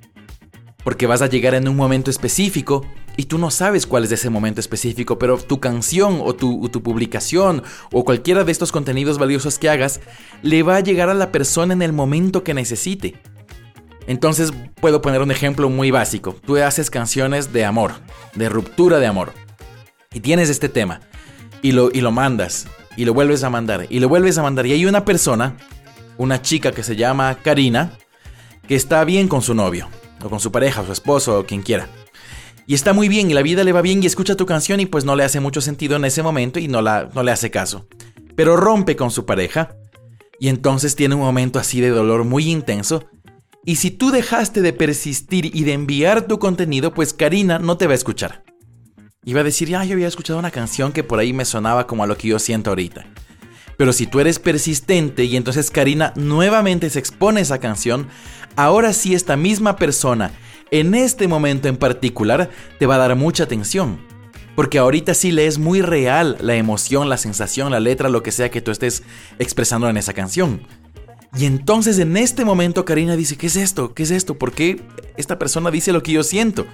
Porque 0.90 1.06
vas 1.06 1.22
a 1.22 1.28
llegar 1.28 1.54
en 1.54 1.68
un 1.68 1.76
momento 1.76 2.10
específico 2.10 2.84
y 3.16 3.26
tú 3.26 3.38
no 3.38 3.52
sabes 3.52 3.86
cuál 3.86 4.06
es 4.06 4.12
ese 4.12 4.32
momento 4.32 4.60
específico, 4.60 5.20
pero 5.20 5.38
tu 5.38 5.60
canción 5.60 6.20
o 6.24 6.34
tu, 6.34 6.68
publicación 6.82 7.62
o 7.92 8.04
cualquiera 8.04 8.44
de 8.44 8.52
estos 8.52 8.72
contenidos 8.72 9.20
valiosos 9.20 9.60
que 9.60 9.70
hagas 9.70 10.02
le 10.42 10.64
va 10.64 10.78
a 10.78 10.80
llegar 10.80 11.10
a 11.10 11.14
la 11.14 11.32
persona 11.32 11.74
en 11.74 11.84
el 11.84 11.94
momento 11.94 12.44
que 12.44 12.56
necesite. 12.56 13.22
Entonces 14.08 14.52
puedo 14.82 15.00
poner 15.04 15.22
un 15.22 15.30
ejemplo 15.30 15.70
muy 15.70 15.92
básico. 15.92 16.36
Tú 16.44 16.58
haces 16.58 16.90
canciones 16.90 17.54
de 17.54 17.66
amor, 17.66 17.92
de 18.34 18.50
ruptura 18.50 18.98
de 18.98 19.06
amor. 19.06 19.32
Y 20.12 20.22
tienes 20.22 20.50
este 20.50 20.70
tema 20.70 21.02
y 21.62 21.72
lo, 21.72 21.92
y 21.94 22.02
lo 22.02 22.10
mandas, 22.10 22.66
y 22.98 23.06
lo 23.06 23.14
vuelves 23.14 23.44
a 23.44 23.52
mandar, 23.52 23.86
y 23.92 24.00
lo 24.00 24.10
vuelves 24.10 24.40
a 24.40 24.42
mandar. 24.42 24.66
Y 24.66 24.72
hay 24.72 24.88
una 24.88 25.06
persona, 25.06 25.56
una 26.18 26.42
chica 26.42 26.72
que 26.72 26.82
se 26.82 26.96
llama 26.96 27.38
Karina, 27.44 27.92
que 28.68 28.74
está 28.74 29.04
bien 29.04 29.28
con 29.28 29.44
su 29.44 29.54
novio, 29.54 29.88
o 30.24 30.30
con 30.30 30.40
su 30.40 30.52
pareja, 30.52 30.82
o 30.82 30.86
su 30.86 30.92
esposo, 30.92 31.40
o 31.40 31.46
quien 31.46 31.62
quiera. 31.62 31.90
Y 32.68 32.74
está 32.74 32.94
muy 32.94 33.10
bien, 33.10 33.32
y 33.32 33.34
la 33.34 33.42
vida 33.42 33.64
le 33.64 33.72
va 33.72 33.82
bien, 33.82 34.04
y 34.04 34.06
escucha 34.06 34.36
tu 34.36 34.46
canción, 34.46 34.80
y 34.80 34.86
pues 34.86 35.06
no 35.06 35.16
le 35.16 35.24
hace 35.24 35.40
mucho 35.40 35.62
sentido 35.62 35.96
en 35.96 36.06
ese 36.06 36.22
momento, 36.22 36.60
y 36.60 36.68
no, 36.68 36.82
la, 36.82 37.10
no 37.14 37.24
le 37.24 37.32
hace 37.32 37.50
caso. 37.50 37.88
Pero 38.36 38.56
rompe 38.58 38.96
con 38.96 39.12
su 39.12 39.26
pareja, 39.26 39.76
y 40.40 40.50
entonces 40.50 40.96
tiene 40.96 41.16
un 41.16 41.22
momento 41.22 41.60
así 41.60 41.82
de 41.82 41.90
dolor 41.90 42.24
muy 42.24 42.50
intenso. 42.50 43.06
Y 43.66 43.76
si 43.76 43.92
tú 43.92 44.12
dejaste 44.12 44.62
de 44.62 44.72
persistir 44.74 45.54
y 45.54 45.64
de 45.64 45.74
enviar 45.74 46.28
tu 46.28 46.40
contenido, 46.40 46.94
pues 46.94 47.14
Karina 47.14 47.60
no 47.60 47.78
te 47.78 47.88
va 47.88 47.92
a 47.92 47.96
escuchar. 47.96 48.44
Iba 49.26 49.42
a 49.42 49.44
decir, 49.44 49.68
ya, 49.68 49.84
yo 49.84 49.94
había 49.94 50.08
escuchado 50.08 50.40
una 50.40 50.50
canción 50.50 50.94
que 50.94 51.04
por 51.04 51.20
ahí 51.20 51.34
me 51.34 51.46
sonaba 51.46 51.88
como 51.88 52.04
a 52.04 52.08
lo 52.08 52.18
que 52.18 52.30
yo 52.30 52.40
siento 52.40 52.70
ahorita. 52.72 53.06
Pero 53.80 53.94
si 53.94 54.08
tú 54.08 54.20
eres 54.20 54.40
persistente 54.40 55.24
y 55.24 55.38
entonces 55.38 55.72
Karina 55.72 56.12
nuevamente 56.18 56.90
se 56.90 57.00
expone 57.00 57.40
a 57.40 57.44
esa 57.44 57.60
canción, 57.60 58.10
ahora 58.58 58.92
sí 58.92 59.16
esta 59.16 59.38
misma 59.38 59.78
persona, 59.78 60.34
en 60.70 60.94
este 60.96 61.30
momento 61.30 61.70
en 61.70 61.78
particular, 61.78 62.50
te 62.78 62.86
va 62.86 62.96
a 62.96 62.98
dar 62.98 63.16
mucha 63.16 63.46
atención. 63.46 64.02
Porque 64.54 64.80
ahorita 64.80 65.14
sí 65.14 65.32
le 65.32 65.48
es 65.48 65.60
muy 65.60 65.82
real 65.82 66.36
la 66.42 66.56
emoción, 66.56 67.08
la 67.08 67.16
sensación, 67.16 67.72
la 67.72 67.80
letra, 67.80 68.10
lo 68.10 68.22
que 68.22 68.34
sea 68.34 68.52
que 68.52 68.60
tú 68.60 68.72
estés 68.72 69.04
expresando 69.40 69.88
en 69.88 69.96
esa 69.96 70.12
canción. 70.12 70.68
Y 71.38 71.46
entonces 71.46 72.00
en 72.00 72.18
este 72.18 72.44
momento 72.44 72.84
Karina 72.84 73.16
dice, 73.16 73.38
¿qué 73.38 73.48
es 73.48 73.56
esto? 73.56 73.94
¿Qué 73.94 74.04
es 74.04 74.12
esto? 74.12 74.38
¿Por 74.38 74.52
qué 74.52 74.82
esta 75.16 75.40
persona 75.40 75.72
dice 75.72 75.94
lo 75.94 76.04
que 76.04 76.12
yo 76.12 76.24
siento? 76.24 76.68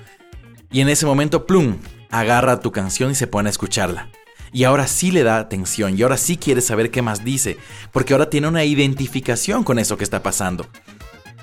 Y 0.71 0.81
en 0.81 0.89
ese 0.89 1.05
momento, 1.05 1.45
plum, 1.45 1.77
agarra 2.09 2.61
tu 2.61 2.71
canción 2.71 3.11
y 3.11 3.15
se 3.15 3.27
pone 3.27 3.49
a 3.49 3.51
escucharla. 3.51 4.09
Y 4.51 4.63
ahora 4.63 4.87
sí 4.87 5.11
le 5.11 5.23
da 5.23 5.37
atención 5.37 5.97
y 5.97 6.03
ahora 6.03 6.17
sí 6.17 6.37
quiere 6.37 6.61
saber 6.61 6.91
qué 6.91 7.01
más 7.01 7.25
dice, 7.25 7.57
porque 7.91 8.13
ahora 8.13 8.29
tiene 8.29 8.47
una 8.47 8.63
identificación 8.63 9.63
con 9.63 9.79
eso 9.79 9.97
que 9.97 10.03
está 10.03 10.23
pasando. 10.23 10.67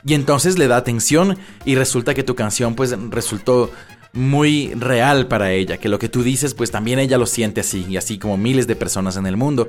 Y 0.05 0.15
entonces 0.15 0.59
le 0.59 0.69
da 0.69 0.77
atención 0.77 1.39
y 1.65 1.75
resulta 1.75 2.15
que 2.15 2.25
tu 2.25 2.35
canción 2.35 2.75
pues 2.75 2.97
resultó 3.11 3.71
muy 4.13 4.75
real 4.75 5.29
para 5.29 5.53
ella, 5.53 5.79
que 5.79 5.89
lo 5.89 5.99
que 5.99 6.09
tú 6.09 6.23
dices 6.23 6.55
pues 6.55 6.71
también 6.71 6.99
ella 6.99 7.19
lo 7.19 7.27
siente 7.27 7.61
así, 7.61 7.87
y 7.89 7.97
así 7.97 8.19
como 8.19 8.37
miles 8.37 8.67
de 8.67 8.77
personas 8.77 9.17
en 9.17 9.27
el 9.27 9.37
mundo. 9.37 9.69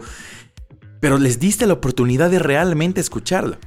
Pero 1.00 1.18
les 1.18 1.40
diste 1.40 1.68
la 1.68 1.74
oportunidad 1.74 2.30
de 2.30 2.40
realmente 2.40 3.02
escucharla. 3.02 3.60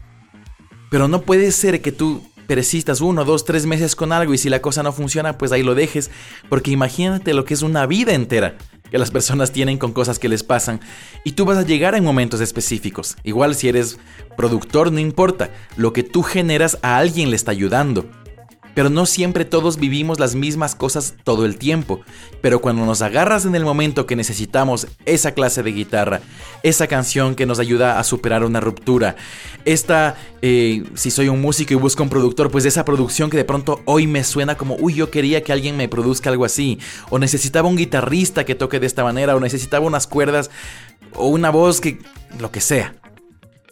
Pero 0.91 1.09
no 1.09 1.23
puede 1.23 1.53
ser 1.53 1.83
que 1.83 1.93
tú 1.93 2.23
persistas 2.47 3.01
uno, 3.01 3.25
dos, 3.25 3.45
tres 3.45 3.67
meses 3.67 3.97
con 3.97 4.13
algo 4.13 4.33
y 4.33 4.39
si 4.39 4.49
la 4.49 4.63
cosa 4.63 4.83
no 4.83 4.93
funciona, 4.93 5.37
pues 5.37 5.53
ahí 5.53 5.63
lo 5.63 5.75
dejes. 5.75 6.11
Porque 6.49 6.71
imagínate 6.71 7.35
lo 7.35 7.45
que 7.45 7.55
es 7.55 7.63
una 7.63 7.87
vida 7.87 8.15
entera 8.15 8.57
que 8.91 8.99
las 8.99 9.11
personas 9.11 9.53
tienen 9.53 9.79
con 9.79 9.93
cosas 9.93 10.19
que 10.19 10.29
les 10.29 10.43
pasan 10.43 10.81
y 11.25 11.33
tú 11.33 11.45
vas 11.45 11.59
a 11.59 11.63
llegar 11.63 11.95
en 11.95 12.05
momentos 12.05 12.41
específicos. 12.41 13.17
Igual 13.25 13.55
si 13.55 13.69
eres 13.69 13.99
productor, 14.37 14.93
no 14.93 15.01
importa, 15.01 15.51
lo 15.77 15.93
que 15.93 16.03
tú 16.03 16.23
generas 16.23 16.79
a 16.83 16.99
alguien 16.99 17.31
le 17.31 17.37
está 17.37 17.51
ayudando. 17.51 18.07
Pero 18.77 18.91
no 18.91 19.07
siempre 19.07 19.47
todos 19.47 19.79
vivimos 19.79 20.21
las 20.21 20.35
mismas 20.35 20.75
cosas 20.75 21.15
todo 21.25 21.47
el 21.47 21.57
tiempo. 21.57 22.03
Pero 22.43 22.61
cuando 22.61 22.85
nos 22.85 23.01
agarras 23.01 23.47
en 23.47 23.55
el 23.55 23.65
momento 23.65 24.05
que 24.05 24.17
necesitamos 24.17 24.87
esa 25.07 25.33
clase 25.33 25.63
de 25.63 25.73
guitarra, 25.73 26.21
esa 26.63 26.87
canción 26.87 27.37
que 27.37 27.47
nos 27.47 27.59
ayuda 27.59 27.99
a 27.99 28.05
superar 28.05 28.45
una 28.45 28.61
ruptura, 28.61 29.17
esta, 29.65 30.19
eh, 30.43 30.85
si 30.93 31.11
soy 31.11 31.31
un 31.31 31.41
músico 31.41 31.73
y 31.73 31.77
busco 31.77 32.03
un 32.03 32.11
productor, 32.11 32.51
pues 32.51 32.67
esa 32.67 32.85
producción 32.85 33.31
que 33.31 33.39
de 33.39 33.47
pronto 33.47 33.81
hoy 33.87 34.07
me 34.07 34.23
suena 34.25 34.59
como, 34.59 34.77
uy, 34.79 34.93
yo 34.93 35.11
quería 35.11 35.43
que 35.43 35.55
alguien 35.55 35.79
me 35.79 35.89
produzca 35.89 36.29
algo 36.29 36.45
así, 36.45 36.79
o 37.09 37.19
necesitaba 37.19 37.71
un 37.71 37.77
guitarrista 37.77 38.45
que 38.45 38.55
toque 38.55 38.79
de 38.79 38.89
esta 38.89 39.03
manera, 39.03 39.35
o 39.35 39.41
necesitaba 39.41 39.87
unas 39.87 40.07
cuerdas, 40.07 40.51
o 41.15 41.29
una 41.29 41.49
voz 41.49 41.81
que, 41.81 41.99
lo 42.39 42.51
que 42.51 42.61
sea 42.61 42.95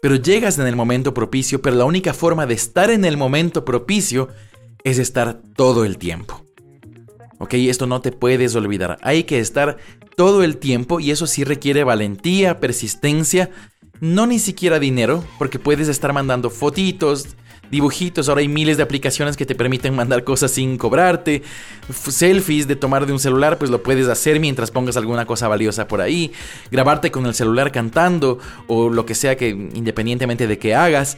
pero 0.00 0.16
llegas 0.16 0.58
en 0.58 0.66
el 0.66 0.76
momento 0.76 1.14
propicio, 1.14 1.62
pero 1.62 1.76
la 1.76 1.86
única 1.86 2.12
forma 2.12 2.44
de 2.44 2.52
estar 2.52 2.90
en 2.90 3.06
el 3.06 3.16
momento 3.16 3.64
propicio 3.64 4.28
es 4.84 4.98
estar 4.98 5.40
todo 5.56 5.84
el 5.84 5.98
tiempo. 5.98 6.44
Ok, 7.38 7.54
esto 7.54 7.86
no 7.86 8.00
te 8.00 8.12
puedes 8.12 8.54
olvidar. 8.54 8.98
Hay 9.02 9.24
que 9.24 9.40
estar 9.40 9.78
todo 10.16 10.44
el 10.44 10.58
tiempo 10.58 11.00
y 11.00 11.10
eso 11.10 11.26
sí 11.26 11.42
requiere 11.42 11.82
valentía, 11.82 12.60
persistencia, 12.60 13.50
no 14.00 14.26
ni 14.26 14.38
siquiera 14.38 14.78
dinero, 14.78 15.24
porque 15.38 15.58
puedes 15.58 15.88
estar 15.88 16.12
mandando 16.12 16.50
fotitos, 16.50 17.36
dibujitos, 17.70 18.28
ahora 18.28 18.40
hay 18.40 18.48
miles 18.48 18.76
de 18.76 18.82
aplicaciones 18.82 19.36
que 19.36 19.46
te 19.46 19.54
permiten 19.54 19.94
mandar 19.94 20.22
cosas 20.22 20.52
sin 20.52 20.78
cobrarte, 20.78 21.42
selfies 21.90 22.68
de 22.68 22.76
tomar 22.76 23.06
de 23.06 23.12
un 23.12 23.18
celular, 23.18 23.58
pues 23.58 23.70
lo 23.70 23.82
puedes 23.82 24.08
hacer 24.08 24.38
mientras 24.38 24.70
pongas 24.70 24.96
alguna 24.96 25.26
cosa 25.26 25.48
valiosa 25.48 25.88
por 25.88 26.00
ahí, 26.00 26.32
grabarte 26.70 27.10
con 27.10 27.26
el 27.26 27.34
celular 27.34 27.72
cantando 27.72 28.38
o 28.68 28.90
lo 28.90 29.06
que 29.06 29.14
sea 29.14 29.36
que 29.36 29.48
independientemente 29.48 30.46
de 30.46 30.58
que 30.58 30.74
hagas, 30.74 31.16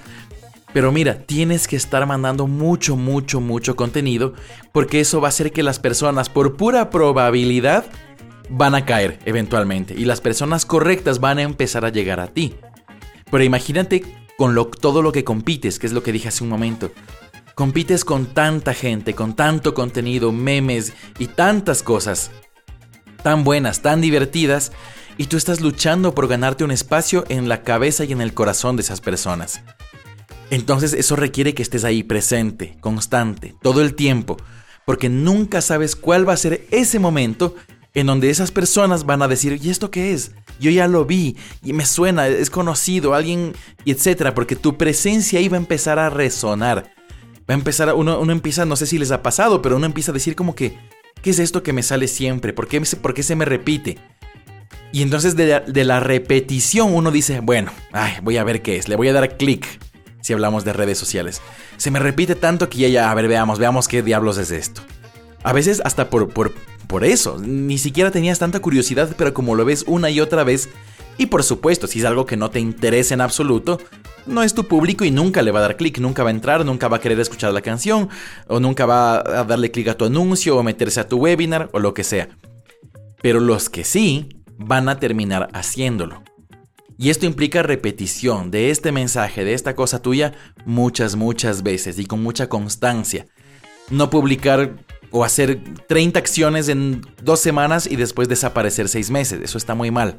pero 0.73 0.93
mira, 0.93 1.19
tienes 1.19 1.69
que 1.69 1.77
estar 1.77 2.07
mandando 2.07 2.47
mucho, 2.47 2.97
mucho, 2.97 3.41
mucho 3.41 3.77
contenido 3.77 4.35
porque 4.73 5.01
eso 5.01 5.21
va 5.21 5.29
a 5.29 5.31
hacer 5.31 5.53
que 5.53 5.63
las 5.63 5.79
personas, 5.79 6.29
por 6.29 6.57
pura 6.57 6.91
probabilidad, 6.91 7.85
van 8.49 8.75
a 8.75 8.85
caer 8.85 9.19
eventualmente 9.25 9.95
y 9.97 10.05
las 10.05 10.21
personas 10.21 10.67
correctas 10.67 11.21
van 11.21 11.39
a 11.39 11.43
empezar 11.43 11.85
a 11.85 11.91
llegar 11.91 12.21
a 12.21 12.29
ti. 12.29 12.55
Pero 13.31 13.43
imagínate 13.43 14.05
con 14.37 14.55
todo 14.81 15.03
lo 15.03 15.13
que 15.13 15.25
compites, 15.25 15.79
que 15.79 15.87
es 15.87 15.93
lo 15.93 16.03
que 16.03 16.13
dije 16.13 16.29
hace 16.29 16.45
un 16.45 16.51
momento. 16.51 16.93
Compites 17.55 18.05
con 18.05 18.27
tanta 18.27 18.75
gente, 18.75 19.15
con 19.15 19.35
tanto 19.35 19.73
contenido, 19.73 20.31
memes 20.31 20.93
y 21.19 21.27
tantas 21.27 21.83
cosas 21.83 22.31
tan 23.23 23.45
buenas, 23.45 23.81
tan 23.81 24.01
divertidas, 24.01 24.73
y 25.17 25.27
tú 25.27 25.37
estás 25.37 25.61
luchando 25.61 26.15
por 26.15 26.29
ganarte 26.29 26.65
un 26.65 26.71
espacio 26.71 27.25
en 27.29 27.49
la 27.49 27.63
cabeza 27.63 28.05
y 28.05 28.13
en 28.13 28.21
el 28.21 28.35
corazón 28.35 28.77
de 28.77 28.83
esas 28.83 29.01
personas. 29.01 29.63
Entonces 30.51 30.93
eso 30.93 31.17
requiere 31.17 31.55
que 31.55 31.63
estés 31.63 31.85
ahí 31.85 32.03
presente, 32.03 32.77
constante, 32.81 33.55
todo 33.63 33.83
el 33.83 33.95
tiempo, 33.95 34.37
porque 34.85 35.09
nunca 35.09 35.61
sabes 35.61 35.97
cuál 35.97 36.29
va 36.29 36.35
a 36.35 36.39
ser 36.39 36.67
ese 36.71 36.99
momento 36.99 37.57
en 37.95 38.07
donde 38.07 38.31
esas 38.31 38.53
personas 38.53 39.07
van 39.07 39.23
a 39.23 39.29
decir, 39.29 39.59
¿y 39.61 39.71
esto 39.71 39.91
qué 39.91 40.13
es? 40.13 40.33
Yo 40.61 40.71
ya 40.71 40.87
lo 40.87 41.05
vi 41.05 41.37
y 41.65 41.73
me 41.73 41.87
suena, 41.87 42.29
es 42.29 42.51
conocido, 42.51 43.15
alguien, 43.15 43.55
etcétera, 43.85 44.35
porque 44.35 44.55
tu 44.55 44.77
presencia 44.77 45.39
ahí 45.39 45.49
va 45.49 45.57
a 45.57 45.61
empezar 45.61 45.99
a 45.99 46.11
resonar. 46.11 46.95
Va 47.49 47.55
a 47.55 47.59
empezar, 47.59 47.93
uno, 47.95 48.21
uno 48.21 48.33
empieza, 48.33 48.65
no 48.65 48.77
sé 48.77 48.87
si 48.87 48.99
les 48.99 49.11
ha 49.13 49.23
pasado, 49.23 49.63
pero 49.63 49.77
uno 49.77 49.87
empieza 49.87 50.13
a 50.13 50.15
decir 50.15 50.37
como 50.37 50.55
que, 50.55 50.79
¿qué 51.23 51.31
es 51.31 51.39
esto 51.39 51.63
que 51.63 51.73
me 51.73 51.83
sale 51.83 52.07
siempre? 52.07 52.53
¿Por 52.53 52.69
qué, 52.69 52.81
por 53.01 53.15
qué 53.15 53.23
se 53.23 53.35
me 53.35 53.47
repite? 53.47 53.99
Y 54.93 55.03
entonces 55.03 55.35
de 55.35 55.47
la, 55.47 55.61
de 55.61 55.85
la 55.85 56.01
repetición 56.01 56.95
uno 56.95 57.11
dice, 57.11 57.41
bueno, 57.41 57.73
ay, 57.93 58.15
voy 58.23 58.37
a 58.37 58.45
ver 58.45 58.63
qué 58.63 58.77
es, 58.77 58.89
le 58.89 58.97
voy 58.97 59.09
a 59.09 59.13
dar 59.13 59.37
clic 59.37 59.67
si 60.27 60.33
hablamos 60.33 60.65
de 60.65 60.73
redes 60.73 60.99
sociales. 60.99 61.41
Se 61.77 61.93
me 61.93 62.01
repite 62.01 62.35
tanto 62.35 62.69
que 62.69 62.79
ya, 62.79 62.89
ya, 62.89 63.11
a 63.13 63.15
ver, 63.15 63.29
veamos, 63.29 63.61
veamos 63.61 63.87
qué 63.87 64.03
diablos 64.03 64.39
es 64.39 64.51
esto. 64.51 64.81
A 65.45 65.53
veces 65.53 65.81
hasta 65.85 66.11
por, 66.11 66.31
por, 66.31 66.53
por 66.89 67.05
eso, 67.05 67.39
ni 67.39 67.79
siquiera 67.79 68.11
tenías 68.11 68.41
tanta 68.41 68.59
curiosidad, 68.59 69.15
pero 69.17 69.33
como 69.33 69.55
lo 69.55 69.65
ves 69.65 69.85
una 69.87 70.11
y 70.11 70.19
otra 70.19 70.43
vez, 70.43 70.69
y 71.17 71.27
por 71.27 71.45
supuesto, 71.45 71.87
si 71.87 72.01
es 72.01 72.05
algo 72.05 72.27
que 72.27 72.37
no 72.37 72.51
te 72.51 72.59
interesa 72.59 73.15
en 73.15 73.21
absoluto, 73.21 73.79
no 74.27 74.43
es 74.43 74.53
tu 74.53 74.65
público 74.65 75.05
y 75.05 75.13
nunca 75.13 75.43
le 75.43 75.53
va 75.53 75.61
a 75.61 75.63
dar 75.63 75.77
clic, 75.77 76.01
nunca 76.01 76.25
va 76.25 76.31
a 76.31 76.33
entrar, 76.33 76.65
nunca 76.65 76.89
va 76.89 76.97
a 76.97 77.01
querer 77.01 77.21
escuchar 77.21 77.53
la 77.53 77.63
canción, 77.63 78.09
o 78.49 78.59
nunca 78.59 78.85
va 78.85 79.19
a 79.19 79.45
darle 79.45 79.71
clic 79.71 79.87
a 79.87 79.97
tu 79.97 80.07
anuncio, 80.07 80.57
o 80.57 80.65
meterse 80.65 80.99
a 80.99 81.07
tu 81.07 81.19
webinar, 81.19 81.71
o 81.73 81.79
lo 81.79 81.95
que 81.95 82.03
sea. 82.03 82.31
Pero 83.23 83.39
los 83.39 83.71
que 83.71 83.85
sí, 83.85 84.43
van 84.59 84.89
a 84.89 84.99
terminar 84.99 85.51
haciéndolo. 85.53 86.25
Y 86.99 87.11
esto 87.11 87.27
implica 87.27 87.63
repetición 87.63 88.51
de 88.51 88.71
este 88.71 88.91
mensaje, 88.91 89.45
de 89.45 89.53
esta 89.53 89.75
cosa 89.75 90.01
tuya, 90.01 90.33
muchas, 90.65 91.15
muchas 91.15 91.63
veces 91.63 91.99
y 91.99 92.07
con 92.07 92.23
mucha 92.23 92.49
constancia. 92.49 93.27
No 93.91 94.09
publicar 94.09 94.77
o 95.11 95.23
hacer 95.23 95.61
30 95.89 96.19
acciones 96.19 96.69
en 96.69 97.03
dos 97.23 97.41
semanas 97.41 97.87
y 97.87 97.97
después 97.97 98.29
desaparecer 98.29 98.89
seis 98.89 99.11
meses. 99.11 99.41
Eso 99.43 99.59
está 99.59 99.75
muy 99.75 99.91
mal. 99.91 100.17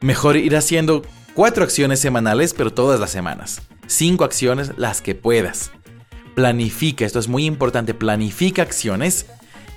Mejor 0.00 0.36
ir 0.36 0.56
haciendo 0.56 1.02
cuatro 1.34 1.64
acciones 1.64 1.98
semanales, 1.98 2.54
pero 2.54 2.72
todas 2.72 3.00
las 3.00 3.10
semanas. 3.10 3.62
Cinco 3.88 4.24
acciones, 4.24 4.72
las 4.76 5.02
que 5.02 5.16
puedas. 5.16 5.72
Planifica, 6.36 7.04
esto 7.04 7.18
es 7.18 7.26
muy 7.26 7.44
importante, 7.44 7.94
planifica 7.94 8.62
acciones 8.62 9.26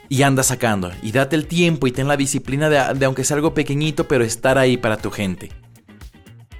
y 0.08 0.22
anda 0.22 0.44
sacando. 0.44 0.92
Y 1.02 1.12
date 1.12 1.36
el 1.36 1.48
tiempo 1.48 1.88
y 1.88 1.92
ten 1.92 2.08
la 2.08 2.18
disciplina 2.18 2.70
de, 2.70 2.94
de 2.94 3.06
aunque 3.06 3.24
sea 3.24 3.38
algo 3.38 3.56
pequeñito, 3.56 4.08
pero 4.08 4.24
estar 4.24 4.60
ahí 4.60 4.78
para 4.78 4.98
tu 4.98 5.10
gente 5.10 5.61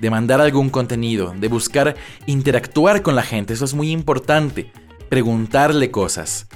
de 0.02 0.10
mandar 0.10 0.42
algún 0.42 0.70
contenido, 0.72 1.34
de 1.38 1.48
buscar 1.48 1.96
interactuar 2.26 3.04
con 3.04 3.16
la 3.16 3.22
gente, 3.22 3.54
eso 3.54 3.66
es 3.66 3.76
muy 3.76 3.92
importante, 3.92 4.72
preguntarle 5.10 5.92
cosas. 5.92 6.48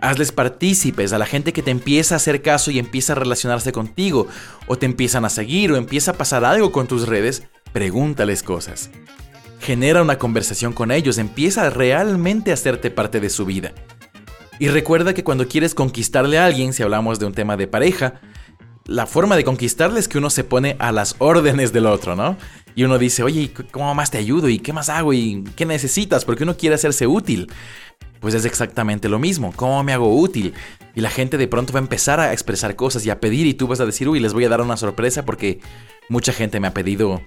Hazles 0.00 0.32
partícipes 0.32 1.12
a 1.12 1.18
la 1.18 1.26
gente 1.26 1.52
que 1.52 1.62
te 1.62 1.70
empieza 1.70 2.14
a 2.14 2.16
hacer 2.16 2.42
caso 2.42 2.72
y 2.72 2.78
empieza 2.80 3.12
a 3.12 3.16
relacionarse 3.16 3.70
contigo, 3.70 4.26
o 4.66 4.76
te 4.76 4.86
empiezan 4.86 5.24
a 5.24 5.30
seguir, 5.30 5.70
o 5.70 5.76
empieza 5.76 6.10
a 6.10 6.14
pasar 6.14 6.44
algo 6.44 6.72
con 6.72 6.88
tus 6.88 7.06
redes, 7.06 7.44
pregúntales 7.72 8.42
cosas. 8.42 8.90
Genera 9.60 10.02
una 10.02 10.18
conversación 10.18 10.72
con 10.72 10.90
ellos, 10.90 11.18
empieza 11.18 11.70
realmente 11.70 12.50
a 12.50 12.54
hacerte 12.54 12.90
parte 12.90 13.20
de 13.20 13.30
su 13.30 13.44
vida. 13.44 13.72
Y 14.58 14.68
recuerda 14.68 15.14
que 15.14 15.22
cuando 15.22 15.46
quieres 15.46 15.74
conquistarle 15.74 16.38
a 16.38 16.46
alguien, 16.46 16.72
si 16.72 16.82
hablamos 16.82 17.20
de 17.20 17.26
un 17.26 17.32
tema 17.32 17.56
de 17.56 17.68
pareja, 17.68 18.20
la 18.90 19.06
forma 19.06 19.36
de 19.36 19.44
conquistarle 19.44 20.00
es 20.00 20.08
que 20.08 20.18
uno 20.18 20.30
se 20.30 20.42
pone 20.42 20.74
a 20.80 20.90
las 20.90 21.14
órdenes 21.18 21.72
del 21.72 21.86
otro, 21.86 22.16
¿no? 22.16 22.36
Y 22.74 22.82
uno 22.82 22.98
dice, 22.98 23.22
oye, 23.22 23.52
¿cómo 23.70 23.94
más 23.94 24.10
te 24.10 24.18
ayudo? 24.18 24.48
¿Y 24.48 24.58
qué 24.58 24.72
más 24.72 24.88
hago? 24.88 25.12
¿Y 25.12 25.44
qué 25.54 25.64
necesitas? 25.64 26.24
Porque 26.24 26.42
uno 26.42 26.56
quiere 26.56 26.74
hacerse 26.74 27.06
útil. 27.06 27.52
Pues 28.18 28.34
es 28.34 28.44
exactamente 28.44 29.08
lo 29.08 29.20
mismo. 29.20 29.52
¿Cómo 29.54 29.80
me 29.84 29.92
hago 29.92 30.18
útil? 30.18 30.54
Y 30.96 31.02
la 31.02 31.10
gente 31.10 31.38
de 31.38 31.46
pronto 31.46 31.72
va 31.72 31.78
a 31.78 31.82
empezar 31.82 32.18
a 32.18 32.32
expresar 32.32 32.74
cosas 32.74 33.06
y 33.06 33.10
a 33.10 33.20
pedir 33.20 33.46
y 33.46 33.54
tú 33.54 33.68
vas 33.68 33.78
a 33.78 33.86
decir, 33.86 34.08
uy, 34.08 34.18
les 34.18 34.32
voy 34.32 34.44
a 34.44 34.48
dar 34.48 34.60
una 34.60 34.76
sorpresa 34.76 35.24
porque 35.24 35.60
mucha 36.08 36.32
gente 36.32 36.58
me 36.58 36.66
ha 36.66 36.74
pedido 36.74 37.22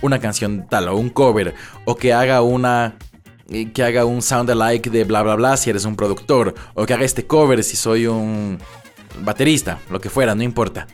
una 0.00 0.20
canción 0.20 0.68
tal 0.70 0.86
o 0.86 0.96
un 0.96 1.10
cover 1.10 1.52
o 1.84 1.96
que 1.96 2.12
haga 2.12 2.42
una 2.42 2.96
eh, 3.48 3.72
que 3.72 3.82
haga 3.82 4.04
un 4.04 4.22
sound 4.22 4.48
alike 4.50 4.88
de 4.90 5.02
bla 5.02 5.24
bla 5.24 5.34
bla 5.34 5.56
si 5.56 5.68
eres 5.68 5.84
un 5.84 5.96
productor 5.96 6.54
o 6.74 6.86
que 6.86 6.94
haga 6.94 7.04
este 7.04 7.26
cover 7.26 7.64
si 7.64 7.76
soy 7.76 8.06
un 8.06 8.58
baterista, 9.24 9.80
lo 9.90 10.00
que 10.00 10.10
fuera, 10.10 10.36
no 10.36 10.44
importa. 10.44 10.86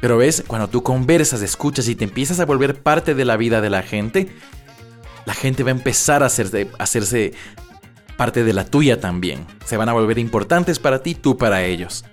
Pero 0.00 0.16
ves, 0.16 0.44
cuando 0.46 0.68
tú 0.68 0.82
conversas, 0.82 1.42
escuchas 1.42 1.88
y 1.88 1.96
te 1.96 2.04
empiezas 2.04 2.40
a 2.40 2.46
volver 2.46 2.82
parte 2.82 3.14
de 3.14 3.24
la 3.24 3.36
vida 3.36 3.60
de 3.60 3.70
la 3.70 3.82
gente, 3.82 4.28
la 5.26 5.34
gente 5.34 5.64
va 5.64 5.70
a 5.70 5.74
empezar 5.74 6.22
a 6.22 6.26
hacerse, 6.26 6.70
a 6.78 6.82
hacerse 6.84 7.32
parte 8.16 8.44
de 8.44 8.52
la 8.52 8.64
tuya 8.64 9.00
también. 9.00 9.46
Se 9.64 9.76
van 9.76 9.88
a 9.88 9.92
volver 9.92 10.18
importantes 10.18 10.78
para 10.78 11.02
ti, 11.02 11.14
tú 11.14 11.36
para 11.36 11.64
ellos. 11.64 12.04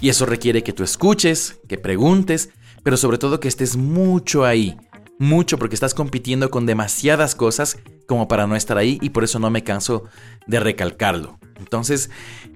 Y 0.00 0.08
eso 0.08 0.26
requiere 0.26 0.62
que 0.62 0.72
tú 0.72 0.82
escuches, 0.82 1.60
que 1.68 1.78
preguntes, 1.78 2.50
pero 2.82 2.96
sobre 2.96 3.18
todo 3.18 3.40
que 3.40 3.48
estés 3.48 3.76
mucho 3.76 4.44
ahí. 4.44 4.76
Mucho 5.18 5.58
porque 5.58 5.74
estás 5.74 5.92
compitiendo 5.92 6.50
con 6.50 6.64
demasiadas 6.64 7.34
cosas 7.34 7.78
como 8.06 8.26
para 8.26 8.46
no 8.46 8.56
estar 8.56 8.78
ahí 8.78 8.98
y 9.02 9.10
por 9.10 9.22
eso 9.22 9.38
no 9.38 9.50
me 9.50 9.62
canso 9.62 10.04
de 10.46 10.60
recalcarlo. 10.60 11.38
Entonces, 11.58 12.10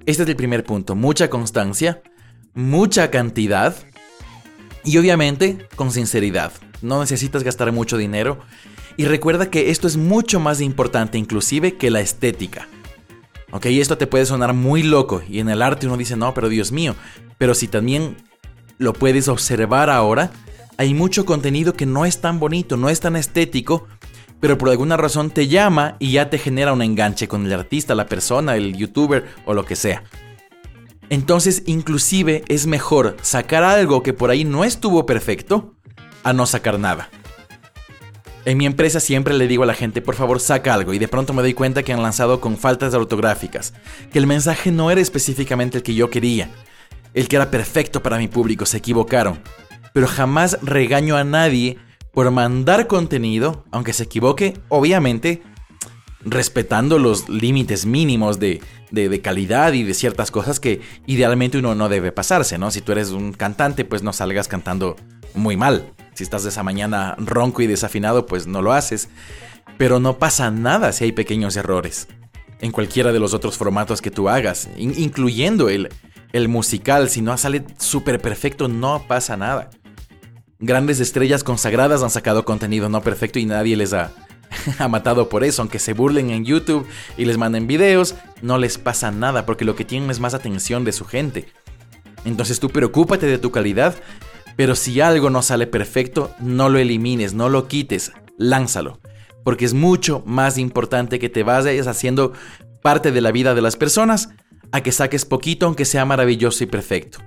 este 0.07 0.23
es 0.23 0.29
el 0.29 0.37
primer 0.37 0.65
punto. 0.65 0.95
Mucha 0.95 1.29
constancia, 1.29 2.03
mucha 2.55 3.11
cantidad 3.11 3.77
y 4.85 4.99
obviamente 4.99 5.67
con 5.77 5.91
sinceridad. 5.91 6.53
No 6.83 7.01
necesitas 7.01 7.43
gastar 7.43 7.73
mucho 7.73 7.97
dinero. 7.97 8.39
Y 8.97 9.07
recuerda 9.07 9.51
que 9.51 9.71
esto 9.71 9.89
es 9.89 9.97
mucho 9.97 10.39
más 10.39 10.61
importante 10.61 11.19
inclusive 11.19 11.77
que 11.77 11.91
la 11.91 12.01
estética. 12.01 12.69
Ok, 13.51 13.67
esto 13.67 13.99
te 13.99 14.07
puede 14.07 14.27
sonar 14.27 14.53
muy 14.53 14.83
loco 14.83 15.23
y 15.29 15.41
en 15.41 15.49
el 15.49 15.63
arte 15.63 15.87
uno 15.87 15.97
dice, 15.97 16.17
no, 16.17 16.35
pero 16.35 16.49
Dios 16.49 16.73
mío. 16.73 16.95
Pero 17.39 17.55
si 17.55 17.69
también 17.69 18.17
lo 18.79 18.93
puedes 18.93 19.29
observar 19.29 19.91
ahora, 19.91 20.31
hay 20.77 20.95
mucho 20.95 21.25
contenido 21.25 21.75
que 21.75 21.87
no 21.87 22.05
es 22.05 22.21
tan 22.21 22.39
bonito, 22.41 22.77
no 22.77 22.89
es 22.89 23.01
tan 23.01 23.17
estético, 23.17 23.87
pero 24.41 24.59
por 24.59 24.71
alguna 24.71 24.97
razón 24.97 25.31
te 25.31 25.49
llama 25.49 25.97
y 25.99 26.13
ya 26.13 26.31
te 26.31 26.39
genera 26.39 26.73
un 26.73 26.83
enganche 26.83 27.29
con 27.29 27.47
el 27.47 27.53
artista, 27.53 27.95
la 27.95 28.07
persona, 28.07 28.57
el 28.57 28.77
youtuber 28.77 29.25
o 29.47 29.55
lo 29.55 29.65
que 29.65 29.77
sea. 29.77 30.03
Entonces, 31.11 31.63
inclusive 31.67 32.45
es 32.49 32.67
mejor 32.67 33.17
sacar 33.23 33.63
algo 33.63 34.03
que 34.03 34.13
por 34.13 34.31
ahí 34.31 34.45
no 34.45 34.65
estuvo 34.65 35.07
perfecto 35.07 35.75
a 36.23 36.33
no 36.33 36.47
sacar 36.47 36.79
nada. 36.79 37.11
En 38.47 38.59
mi 38.59 38.67
empresa 38.67 39.01
siempre 39.01 39.33
le 39.35 39.49
digo 39.49 39.63
a 39.63 39.67
la 39.67 39.75
gente, 39.75 40.03
por 40.03 40.17
favor 40.17 40.39
saca 40.39 40.75
algo 40.75 40.93
y 40.93 40.99
de 40.99 41.09
pronto 41.09 41.33
me 41.33 41.41
doy 41.41 41.55
cuenta 41.55 41.83
que 41.83 41.95
han 41.95 42.03
lanzado 42.03 42.41
con 42.41 42.59
faltas 42.59 42.93
ortográficas, 42.93 43.73
que 44.13 44.19
el 44.19 44.27
mensaje 44.27 44.71
no 44.71 44.91
era 44.91 45.01
específicamente 45.01 45.79
el 45.79 45.83
que 45.83 45.95
yo 45.95 46.11
quería, 46.11 46.51
el 47.15 47.27
que 47.27 47.37
era 47.37 47.51
perfecto 47.51 48.03
para 48.03 48.19
mi 48.19 48.29
público, 48.29 48.67
se 48.67 48.79
equivocaron. 48.79 49.41
Pero 49.95 50.07
jamás 50.07 50.59
regaño 50.61 51.17
a 51.17 51.25
nadie 51.25 51.79
por 52.13 52.31
mandar 52.31 52.87
contenido, 52.87 53.65
aunque 53.71 53.95
se 53.95 54.05
equivoque, 54.05 54.59
obviamente 54.69 55.43
respetando 56.25 56.99
los 56.99 57.29
límites 57.29 57.87
mínimos 57.87 58.39
de, 58.39 58.61
de, 58.91 59.21
calidad 59.21 59.73
y 59.73 59.83
de 59.83 59.95
ciertas 59.95 60.31
cosas 60.31 60.61
que 60.61 60.81
idealmente 61.07 61.59
uno 61.59 61.75
no 61.75 61.89
debe 61.89 62.13
pasarse, 62.13 62.59
¿no? 62.59 62.71
Si 62.71 62.81
tú 62.81 62.93
eres 62.93 63.11
un 63.11 63.33
cantante, 63.33 63.85
pues 63.85 64.03
no 64.03 64.13
salgas 64.13 64.49
cantando 64.49 64.97
muy 65.35 65.57
mal. 65.57 65.93
Si 66.15 66.23
estás 66.23 66.45
de 66.45 66.51
esa 66.51 66.63
mañana 66.63 67.17
ronco 67.19 67.63
y 67.63 67.67
desafinado, 67.67 68.27
pues 68.27 68.47
no 68.47 68.63
lo 68.63 68.73
haces. 68.73 69.09
Pero 69.79 70.01
no 70.01 70.19
pasa 70.19 70.51
nada 70.51 70.93
si 70.93 71.05
hay 71.05 71.13
pequeños 71.13 71.57
errores. 71.57 72.07
En 72.61 72.71
cualquiera 72.71 73.13
de 73.13 73.19
los 73.19 73.35
otros 73.35 73.57
formatos 73.59 74.01
que 74.01 74.11
tú 74.11 74.29
hagas, 74.29 74.69
incluyendo 74.77 75.69
el, 75.69 75.89
el 76.33 76.49
musical, 76.49 77.11
si 77.11 77.21
no 77.21 77.37
sale 77.37 77.65
súper 77.79 78.21
perfecto, 78.21 78.69
no 78.69 79.05
pasa 79.07 79.37
nada. 79.37 79.71
Grandes 80.61 81.01
estrellas 81.01 81.45
consagradas 81.45 82.03
han 82.03 82.11
sacado 82.11 82.45
contenido 82.45 82.89
no 82.89 83.03
perfecto 83.03 83.39
y 83.39 83.45
nadie 83.45 83.77
les 83.77 83.93
ha, 83.93 84.13
ha 84.79 84.89
matado 84.89 85.29
por 85.29 85.45
eso, 85.45 85.63
aunque 85.63 85.79
se 85.79 85.93
burlen 85.93 86.31
en 86.31 86.45
YouTube 86.45 86.87
y 87.17 87.25
les 87.25 87.39
manden 87.39 87.67
videos, 87.67 88.15
no 88.43 88.59
les 88.59 88.79
pasa 88.79 89.11
nada 89.11 89.47
porque 89.47 89.65
lo 89.65 89.77
que 89.77 89.85
tienen 89.85 90.11
es 90.11 90.21
más 90.21 90.35
atención 90.35 90.85
de 90.85 90.93
su 90.93 91.05
gente. 91.05 91.49
Entonces 92.25 92.61
tú 92.61 92.71
preocúpate 92.71 93.27
de 93.27 93.39
tu 93.39 93.51
calidad 93.51 93.95
pero 94.57 94.75
si 94.75 95.01
algo 95.01 95.31
no 95.31 95.43
sale 95.43 95.67
perfecto, 95.67 96.31
no 96.39 96.69
lo 96.69 96.79
elimines, 96.79 97.35
no 97.35 97.49
lo 97.49 97.67
quites, 97.67 98.13
lánzalo. 98.39 99.01
Porque 99.43 99.65
es 99.65 99.75
mucho 99.75 100.23
más 100.27 100.59
importante 100.59 101.19
que 101.19 101.29
te 101.29 101.43
vayas 101.43 101.87
haciendo 101.87 102.33
parte 102.83 103.13
de 103.13 103.21
la 103.21 103.33
vida 103.33 103.55
de 103.55 103.63
las 103.63 103.77
personas 103.77 104.31
a 104.73 104.83
que 104.83 104.93
saques 104.93 105.25
poquito 105.25 105.67
aunque 105.67 105.85
sea 105.85 106.05
maravilloso 106.05 106.65
y 106.65 106.67
perfecto. 106.67 107.19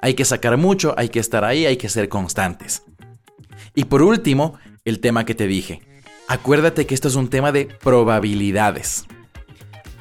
Hay 0.00 0.14
que 0.14 0.24
sacar 0.24 0.56
mucho, 0.56 0.94
hay 0.96 1.10
que 1.10 1.20
estar 1.20 1.44
ahí, 1.44 1.66
hay 1.66 1.76
que 1.76 1.88
ser 1.88 2.08
constantes. 2.08 2.82
Y 3.74 3.84
por 3.84 4.02
último, 4.02 4.58
el 4.84 5.00
tema 5.00 5.24
que 5.24 5.34
te 5.34 5.46
dije. 5.46 5.82
Acuérdate 6.30 6.86
que 6.86 6.94
esto 6.94 7.08
es 7.08 7.16
un 7.16 7.26
tema 7.26 7.50
de 7.50 7.66
probabilidades. 7.66 9.04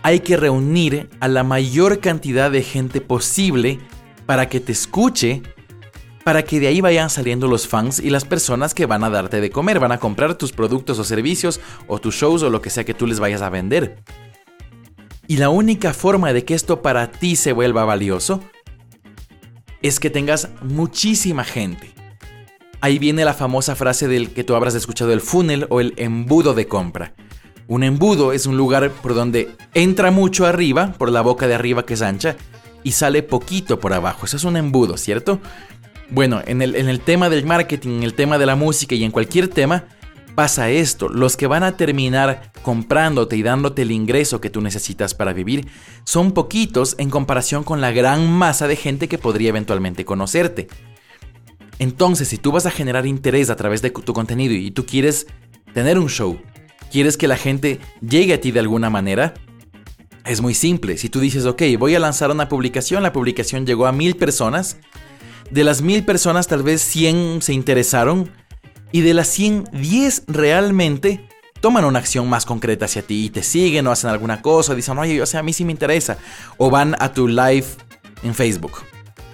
Hay 0.04 0.20
que 0.20 0.38
reunir 0.38 1.10
a 1.22 1.28
la 1.28 1.44
mayor 1.44 2.02
cantidad 2.02 2.52
de 2.52 2.62
gente 2.62 3.02
posible 3.02 3.80
para 4.28 4.48
que 4.48 4.60
te 4.60 4.72
escuche 4.72 5.42
para 6.24 6.44
que 6.44 6.60
de 6.60 6.68
ahí 6.68 6.82
vayan 6.82 7.10
saliendo 7.10 7.48
los 7.48 7.68
fans 7.68 7.98
y 8.00 8.12
las 8.12 8.26
personas 8.26 8.76
que 8.76 8.86
van 8.86 9.04
a 9.04 9.10
darte 9.10 9.42
de 9.42 9.50
comer, 9.50 9.80
van 9.80 9.92
a 9.92 9.98
comprar 9.98 10.36
tus 10.36 10.52
productos 10.52 11.00
o 11.00 11.04
servicios 11.04 11.60
o 11.88 11.98
tus 11.98 12.14
shows 12.14 12.44
o 12.44 12.52
lo 12.52 12.62
que 12.62 12.70
sea 12.70 12.84
que 12.84 12.94
tú 12.94 13.08
les 13.08 13.20
vayas 13.20 13.42
a 13.42 13.50
vender. 13.50 13.98
Y 15.26 15.38
la 15.38 15.50
única 15.50 15.96
forma 15.96 16.32
de 16.32 16.46
que 16.46 16.54
esto 16.54 16.84
para 16.84 17.10
ti 17.10 17.38
se 17.38 17.54
vuelva 17.54 17.86
valioso 17.86 18.44
es 19.82 20.00
que 20.00 20.12
tengas 20.12 20.50
muchísima 20.62 21.44
gente. 21.44 21.99
Ahí 22.82 22.98
viene 22.98 23.26
la 23.26 23.34
famosa 23.34 23.76
frase 23.76 24.08
del 24.08 24.32
que 24.32 24.44
tú 24.44 24.56
habrás 24.56 24.76
escuchado 24.76 25.12
el 25.12 25.22
funnel 25.22 25.68
o 25.70 25.82
el 25.82 25.94
embudo 25.98 26.54
de 26.54 26.68
compra. 26.68 27.14
Un 27.68 27.84
embudo 27.84 28.32
es 28.32 28.46
un 28.46 28.58
lugar 28.58 28.90
por 28.90 29.14
donde 29.14 29.50
entra 29.74 30.12
mucho 30.12 30.46
arriba, 30.46 30.94
por 30.98 31.12
la 31.12 31.22
boca 31.22 31.48
de 31.48 31.56
arriba 31.56 31.86
que 31.86 31.96
es 31.96 32.02
ancha, 32.02 32.36
y 32.84 32.94
sale 32.94 33.22
poquito 33.22 33.80
por 33.80 33.94
abajo. 33.94 34.26
Eso 34.26 34.38
es 34.38 34.44
un 34.44 34.56
embudo, 34.58 34.98
¿cierto? 34.98 35.40
Bueno, 36.10 36.42
en 36.46 36.62
el, 36.62 37.00
tema 37.02 37.30
del 37.30 37.46
marketing, 37.46 37.98
en 37.98 38.04
el 38.04 38.16
tema 38.16 38.38
de 38.40 38.48
la 38.48 38.56
música 38.56 38.96
y 38.96 39.04
en 39.04 39.12
cualquier 39.12 39.50
tema, 39.50 39.86
pasa 40.34 40.70
esto. 40.70 41.10
Los 41.10 41.38
que 41.38 41.46
van 41.46 41.64
a 41.64 41.78
terminar 41.78 42.52
comprándote 42.64 43.36
y 43.36 43.44
dándote 43.44 43.84
el 43.84 43.92
ingreso 43.92 44.42
que 44.42 44.50
tú 44.50 44.62
necesitas 44.62 45.14
para 45.14 45.34
vivir 45.34 45.68
son 46.06 46.32
poquitos 46.32 46.96
en 46.98 47.10
comparación 47.10 47.64
con 47.64 47.82
la 47.82 47.92
gran 47.92 48.32
masa 48.32 48.68
de 48.68 48.78
gente 48.78 49.08
que 49.08 49.20
podría 49.20 49.50
eventualmente 49.50 50.06
conocerte. 50.06 50.68
Entonces, 51.80 52.28
si 52.28 52.38
tú 52.38 52.52
vas 52.52 52.66
a 52.66 52.72
generar 52.72 53.06
interés 53.06 53.50
a 53.50 53.56
través 53.56 53.82
de 53.82 53.90
tu 53.90 54.14
contenido 54.14 54.54
y 54.54 54.70
tú 54.72 54.86
quieres 54.86 55.28
tener 55.74 55.98
un 55.98 56.10
show, 56.10 56.40
quieres 56.92 57.18
que 57.18 57.28
la 57.28 57.38
gente 57.38 57.80
llegue 58.02 58.34
a 58.34 58.42
ti 58.42 58.52
de 58.52 58.60
alguna 58.60 58.90
manera, 58.90 59.34
es 60.26 60.42
muy 60.42 60.54
simple. 60.54 60.98
Si 60.98 61.10
tú 61.10 61.20
dices, 61.22 61.46
ok, 61.46 61.64
voy 61.80 61.96
a 61.96 62.00
lanzar 62.00 62.30
una 62.32 62.50
publicación, 62.50 63.02
la 63.02 63.14
publicación 63.14 63.66
llegó 63.66 63.88
a 63.88 63.92
mil 63.92 64.16
personas, 64.16 64.78
de 65.50 65.64
las 65.64 65.82
mil 65.82 66.04
personas, 66.06 66.48
tal 66.48 66.64
vez 66.64 66.82
100 66.82 67.42
se 67.42 67.54
interesaron. 67.54 68.32
Y 68.92 69.02
de 69.02 69.14
las 69.14 69.28
100, 69.28 69.70
10 69.72 70.24
realmente 70.28 71.28
toman 71.62 71.86
una 71.86 72.00
acción 72.00 72.28
más 72.28 72.46
concreta 72.46 72.86
hacia 72.86 73.04
ti 73.04 73.26
y 73.26 73.30
te 73.30 73.44
siguen 73.44 73.86
o 73.88 73.92
hacen 73.92 74.10
alguna 74.10 74.42
cosa, 74.42 74.74
dicen, 74.74 74.98
oye, 74.98 75.22
o 75.22 75.26
sea, 75.26 75.42
a 75.42 75.44
mí 75.44 75.54
sí 75.54 75.64
me 75.66 75.72
interesa. 75.72 76.18
O 76.58 76.70
van 76.70 76.96
a 77.00 77.14
tu 77.14 77.28
live 77.28 77.66
en 78.24 78.34
Facebook 78.34 78.89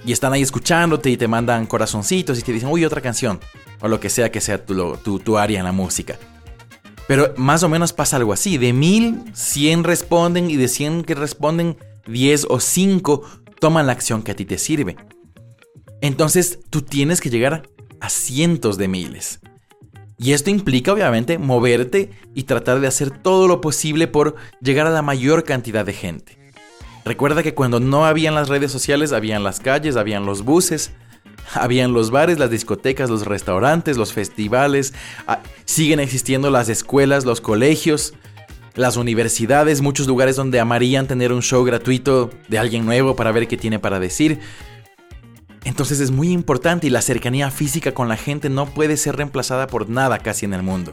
y 0.06 0.12
están 0.12 0.32
ahí 0.32 0.40
escuchándote 0.40 1.10
y 1.10 1.16
te 1.16 1.26
mandan 1.26 1.66
corazoncitos 1.66 2.38
y 2.38 2.42
te 2.42 2.52
dicen, 2.52 2.68
uy, 2.68 2.84
otra 2.84 3.00
canción. 3.00 3.40
O 3.80 3.88
lo 3.88 3.98
que 3.98 4.08
sea 4.08 4.30
que 4.30 4.40
sea 4.40 4.64
tu, 4.64 4.96
tu, 4.98 5.18
tu 5.18 5.36
área 5.36 5.58
en 5.58 5.64
la 5.64 5.72
música. 5.72 6.16
Pero 7.08 7.34
más 7.36 7.64
o 7.64 7.68
menos 7.68 7.92
pasa 7.92 8.16
algo 8.16 8.32
así. 8.32 8.56
De 8.56 8.72
mil, 8.72 9.24
100 9.34 9.82
responden 9.82 10.48
y 10.48 10.56
de 10.56 10.68
100 10.68 11.02
que 11.02 11.16
responden, 11.16 11.76
10 12.06 12.46
o 12.48 12.60
5 12.60 13.22
toman 13.58 13.86
la 13.86 13.92
acción 13.92 14.22
que 14.22 14.30
a 14.30 14.36
ti 14.36 14.44
te 14.44 14.58
sirve. 14.58 14.96
Entonces 16.00 16.60
tú 16.70 16.82
tienes 16.82 17.20
que 17.20 17.30
llegar 17.30 17.68
a 18.00 18.08
cientos 18.08 18.78
de 18.78 18.86
miles. 18.86 19.40
Y 20.18 20.32
esto 20.32 20.50
implica 20.50 20.92
obviamente 20.92 21.36
moverte 21.38 22.10
y 22.32 22.44
tratar 22.44 22.78
de 22.78 22.86
hacer 22.86 23.10
todo 23.10 23.48
lo 23.48 23.60
posible 23.60 24.06
por 24.06 24.36
llegar 24.60 24.86
a 24.86 24.90
la 24.90 25.02
mayor 25.02 25.42
cantidad 25.42 25.84
de 25.84 25.92
gente. 25.92 26.45
Recuerda 27.06 27.44
que 27.44 27.54
cuando 27.54 27.78
no 27.78 28.04
habían 28.04 28.34
las 28.34 28.48
redes 28.48 28.72
sociales, 28.72 29.12
habían 29.12 29.44
las 29.44 29.60
calles, 29.60 29.94
habían 29.94 30.26
los 30.26 30.42
buses, 30.42 30.90
habían 31.54 31.92
los 31.92 32.10
bares, 32.10 32.40
las 32.40 32.50
discotecas, 32.50 33.08
los 33.08 33.24
restaurantes, 33.24 33.96
los 33.96 34.12
festivales, 34.12 34.92
ah, 35.28 35.38
siguen 35.66 36.00
existiendo 36.00 36.50
las 36.50 36.68
escuelas, 36.68 37.24
los 37.24 37.40
colegios, 37.40 38.14
las 38.74 38.96
universidades, 38.96 39.82
muchos 39.82 40.08
lugares 40.08 40.34
donde 40.34 40.58
amarían 40.58 41.06
tener 41.06 41.32
un 41.32 41.42
show 41.42 41.64
gratuito 41.64 42.30
de 42.48 42.58
alguien 42.58 42.84
nuevo 42.84 43.14
para 43.14 43.30
ver 43.30 43.46
qué 43.46 43.56
tiene 43.56 43.78
para 43.78 44.00
decir. 44.00 44.40
Entonces 45.62 46.00
es 46.00 46.10
muy 46.10 46.32
importante 46.32 46.88
y 46.88 46.90
la 46.90 47.02
cercanía 47.02 47.52
física 47.52 47.94
con 47.94 48.08
la 48.08 48.16
gente 48.16 48.50
no 48.50 48.66
puede 48.66 48.96
ser 48.96 49.14
reemplazada 49.14 49.68
por 49.68 49.88
nada 49.88 50.18
casi 50.18 50.44
en 50.44 50.54
el 50.54 50.64
mundo. 50.64 50.92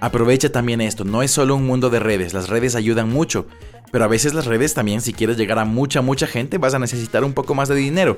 Aprovecha 0.00 0.52
también 0.52 0.82
esto, 0.82 1.04
no 1.04 1.22
es 1.22 1.30
solo 1.30 1.56
un 1.56 1.66
mundo 1.66 1.88
de 1.88 2.00
redes, 2.00 2.34
las 2.34 2.50
redes 2.50 2.74
ayudan 2.74 3.08
mucho, 3.08 3.46
pero 3.90 4.04
a 4.04 4.08
veces 4.08 4.34
las 4.34 4.46
redes 4.46 4.74
también 4.74 5.00
si 5.00 5.12
quieres 5.12 5.36
llegar 5.36 5.58
a 5.58 5.64
mucha, 5.64 6.00
mucha 6.02 6.26
gente 6.26 6.58
vas 6.58 6.74
a 6.74 6.78
necesitar 6.78 7.24
un 7.24 7.32
poco 7.32 7.54
más 7.54 7.68
de 7.68 7.74
dinero. 7.74 8.16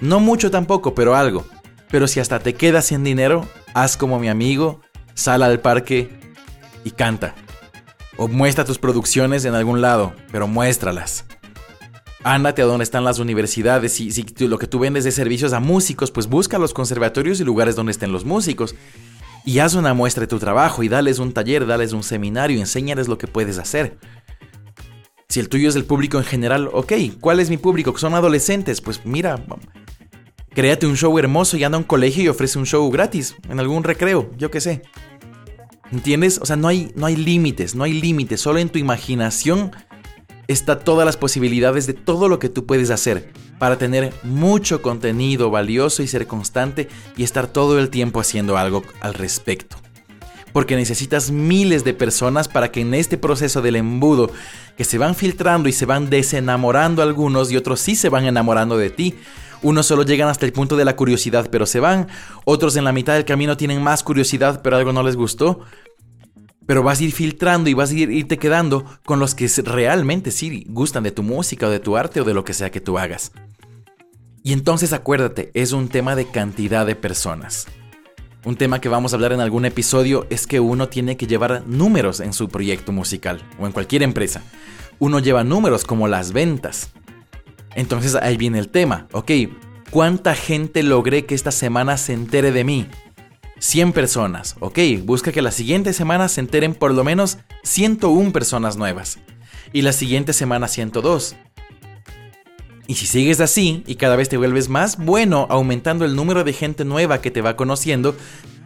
No 0.00 0.20
mucho 0.20 0.50
tampoco, 0.50 0.94
pero 0.94 1.16
algo. 1.16 1.46
Pero 1.90 2.08
si 2.08 2.20
hasta 2.20 2.40
te 2.40 2.54
quedas 2.54 2.86
sin 2.86 3.04
dinero, 3.04 3.46
haz 3.74 3.96
como 3.96 4.18
mi 4.18 4.28
amigo, 4.28 4.80
sal 5.14 5.42
al 5.42 5.60
parque 5.60 6.10
y 6.84 6.90
canta. 6.90 7.34
O 8.16 8.28
muestra 8.28 8.64
tus 8.64 8.78
producciones 8.78 9.44
en 9.44 9.54
algún 9.54 9.80
lado, 9.80 10.12
pero 10.32 10.46
muéstralas 10.48 11.24
ándate 12.26 12.60
a 12.60 12.64
donde 12.64 12.82
están 12.82 13.04
las 13.04 13.18
universidades. 13.18 13.92
Si, 13.92 14.10
si 14.10 14.24
lo 14.48 14.58
que 14.58 14.66
tú 14.66 14.78
vendes 14.78 15.04
de 15.04 15.12
servicios 15.12 15.52
a 15.52 15.60
músicos, 15.60 16.10
pues 16.10 16.26
busca 16.26 16.58
los 16.58 16.74
conservatorios 16.74 17.40
y 17.40 17.44
lugares 17.44 17.76
donde 17.76 17.92
estén 17.92 18.12
los 18.12 18.24
músicos. 18.24 18.74
Y 19.44 19.60
haz 19.60 19.74
una 19.74 19.94
muestra 19.94 20.22
de 20.22 20.26
tu 20.26 20.40
trabajo 20.40 20.82
y 20.82 20.88
dales 20.88 21.20
un 21.20 21.32
taller, 21.32 21.66
dales 21.66 21.92
un 21.92 22.02
seminario, 22.02 22.58
enséñales 22.58 23.06
lo 23.06 23.16
que 23.16 23.28
puedes 23.28 23.58
hacer. 23.58 23.96
Si 25.28 25.40
el 25.40 25.48
tuyo 25.48 25.68
es 25.68 25.76
el 25.76 25.84
público 25.84 26.18
en 26.18 26.24
general, 26.24 26.70
ok, 26.72 26.92
¿cuál 27.20 27.40
es 27.40 27.50
mi 27.50 27.56
público? 27.56 27.96
¿Son 27.98 28.14
adolescentes? 28.14 28.80
Pues 28.80 29.04
mira, 29.04 29.44
créate 30.50 30.86
un 30.86 30.96
show 30.96 31.18
hermoso 31.18 31.56
y 31.56 31.64
anda 31.64 31.76
a 31.76 31.80
un 31.80 31.84
colegio 31.84 32.22
y 32.22 32.28
ofrece 32.28 32.58
un 32.58 32.66
show 32.66 32.88
gratis, 32.90 33.34
en 33.48 33.60
algún 33.60 33.84
recreo, 33.84 34.30
yo 34.38 34.50
qué 34.50 34.60
sé. 34.60 34.82
¿Entiendes? 35.90 36.38
O 36.40 36.46
sea, 36.46 36.56
no 36.56 36.68
hay, 36.68 36.92
no 36.94 37.06
hay 37.06 37.16
límites, 37.16 37.74
no 37.74 37.84
hay 37.84 37.92
límites, 37.92 38.40
solo 38.40 38.58
en 38.58 38.68
tu 38.68 38.78
imaginación 38.78 39.72
está 40.48 40.78
todas 40.78 41.04
las 41.04 41.16
posibilidades 41.16 41.86
de 41.86 41.94
todo 41.94 42.28
lo 42.28 42.38
que 42.38 42.48
tú 42.48 42.66
puedes 42.66 42.90
hacer 42.90 43.32
para 43.58 43.78
tener 43.78 44.12
mucho 44.22 44.82
contenido 44.82 45.50
valioso 45.50 46.02
y 46.02 46.06
ser 46.06 46.26
constante 46.26 46.88
y 47.16 47.24
estar 47.24 47.46
todo 47.46 47.78
el 47.78 47.90
tiempo 47.90 48.20
haciendo 48.20 48.56
algo 48.56 48.82
al 49.00 49.14
respecto. 49.14 49.76
Porque 50.56 50.74
necesitas 50.74 51.30
miles 51.30 51.84
de 51.84 51.92
personas 51.92 52.48
para 52.48 52.72
que 52.72 52.80
en 52.80 52.94
este 52.94 53.18
proceso 53.18 53.60
del 53.60 53.76
embudo, 53.76 54.30
que 54.74 54.84
se 54.84 54.96
van 54.96 55.14
filtrando 55.14 55.68
y 55.68 55.72
se 55.72 55.84
van 55.84 56.08
desenamorando 56.08 57.02
algunos 57.02 57.52
y 57.52 57.58
otros 57.58 57.78
sí 57.78 57.94
se 57.94 58.08
van 58.08 58.24
enamorando 58.24 58.78
de 58.78 58.88
ti, 58.88 59.16
unos 59.60 59.84
solo 59.84 60.02
llegan 60.02 60.30
hasta 60.30 60.46
el 60.46 60.54
punto 60.54 60.78
de 60.78 60.86
la 60.86 60.96
curiosidad 60.96 61.50
pero 61.52 61.66
se 61.66 61.78
van, 61.78 62.08
otros 62.46 62.74
en 62.76 62.84
la 62.84 62.92
mitad 62.92 63.12
del 63.12 63.26
camino 63.26 63.58
tienen 63.58 63.82
más 63.82 64.02
curiosidad 64.02 64.62
pero 64.62 64.78
algo 64.78 64.94
no 64.94 65.02
les 65.02 65.16
gustó, 65.16 65.60
pero 66.64 66.82
vas 66.82 67.00
a 67.00 67.04
ir 67.04 67.12
filtrando 67.12 67.68
y 67.68 67.74
vas 67.74 67.90
a 67.90 67.94
ir, 67.94 68.10
irte 68.10 68.38
quedando 68.38 68.86
con 69.04 69.18
los 69.18 69.34
que 69.34 69.48
realmente 69.62 70.30
sí 70.30 70.64
gustan 70.70 71.02
de 71.02 71.10
tu 71.10 71.22
música 71.22 71.66
o 71.66 71.70
de 71.70 71.80
tu 71.80 71.98
arte 71.98 72.22
o 72.22 72.24
de 72.24 72.32
lo 72.32 72.44
que 72.44 72.54
sea 72.54 72.70
que 72.70 72.80
tú 72.80 72.96
hagas. 72.96 73.30
Y 74.42 74.54
entonces 74.54 74.94
acuérdate, 74.94 75.50
es 75.52 75.72
un 75.72 75.90
tema 75.90 76.16
de 76.16 76.30
cantidad 76.30 76.86
de 76.86 76.96
personas. 76.96 77.66
Un 78.46 78.54
tema 78.54 78.80
que 78.80 78.88
vamos 78.88 79.12
a 79.12 79.16
hablar 79.16 79.32
en 79.32 79.40
algún 79.40 79.64
episodio 79.64 80.24
es 80.30 80.46
que 80.46 80.60
uno 80.60 80.88
tiene 80.88 81.16
que 81.16 81.26
llevar 81.26 81.64
números 81.66 82.20
en 82.20 82.32
su 82.32 82.48
proyecto 82.48 82.92
musical 82.92 83.42
o 83.58 83.66
en 83.66 83.72
cualquier 83.72 84.04
empresa. 84.04 84.40
Uno 85.00 85.18
lleva 85.18 85.42
números 85.42 85.82
como 85.82 86.06
las 86.06 86.32
ventas. 86.32 86.90
Entonces 87.74 88.14
ahí 88.14 88.36
viene 88.36 88.60
el 88.60 88.68
tema, 88.68 89.08
ok, 89.10 89.32
¿cuánta 89.90 90.36
gente 90.36 90.84
logré 90.84 91.26
que 91.26 91.34
esta 91.34 91.50
semana 91.50 91.96
se 91.96 92.12
entere 92.12 92.52
de 92.52 92.62
mí? 92.62 92.86
100 93.58 93.92
personas, 93.92 94.54
ok, 94.60 94.78
busca 95.02 95.32
que 95.32 95.42
la 95.42 95.50
siguiente 95.50 95.92
semana 95.92 96.28
se 96.28 96.40
enteren 96.40 96.72
por 96.72 96.94
lo 96.94 97.02
menos 97.02 97.38
101 97.64 98.30
personas 98.30 98.76
nuevas. 98.76 99.18
Y 99.72 99.82
la 99.82 99.92
siguiente 99.92 100.32
semana 100.32 100.68
102. 100.68 101.34
Y 102.88 102.94
si 102.94 103.06
sigues 103.06 103.40
así 103.40 103.82
y 103.86 103.96
cada 103.96 104.16
vez 104.16 104.28
te 104.28 104.36
vuelves 104.36 104.68
más 104.68 104.96
bueno 104.96 105.46
aumentando 105.50 106.04
el 106.04 106.14
número 106.14 106.44
de 106.44 106.52
gente 106.52 106.84
nueva 106.84 107.20
que 107.20 107.30
te 107.30 107.42
va 107.42 107.56
conociendo, 107.56 108.14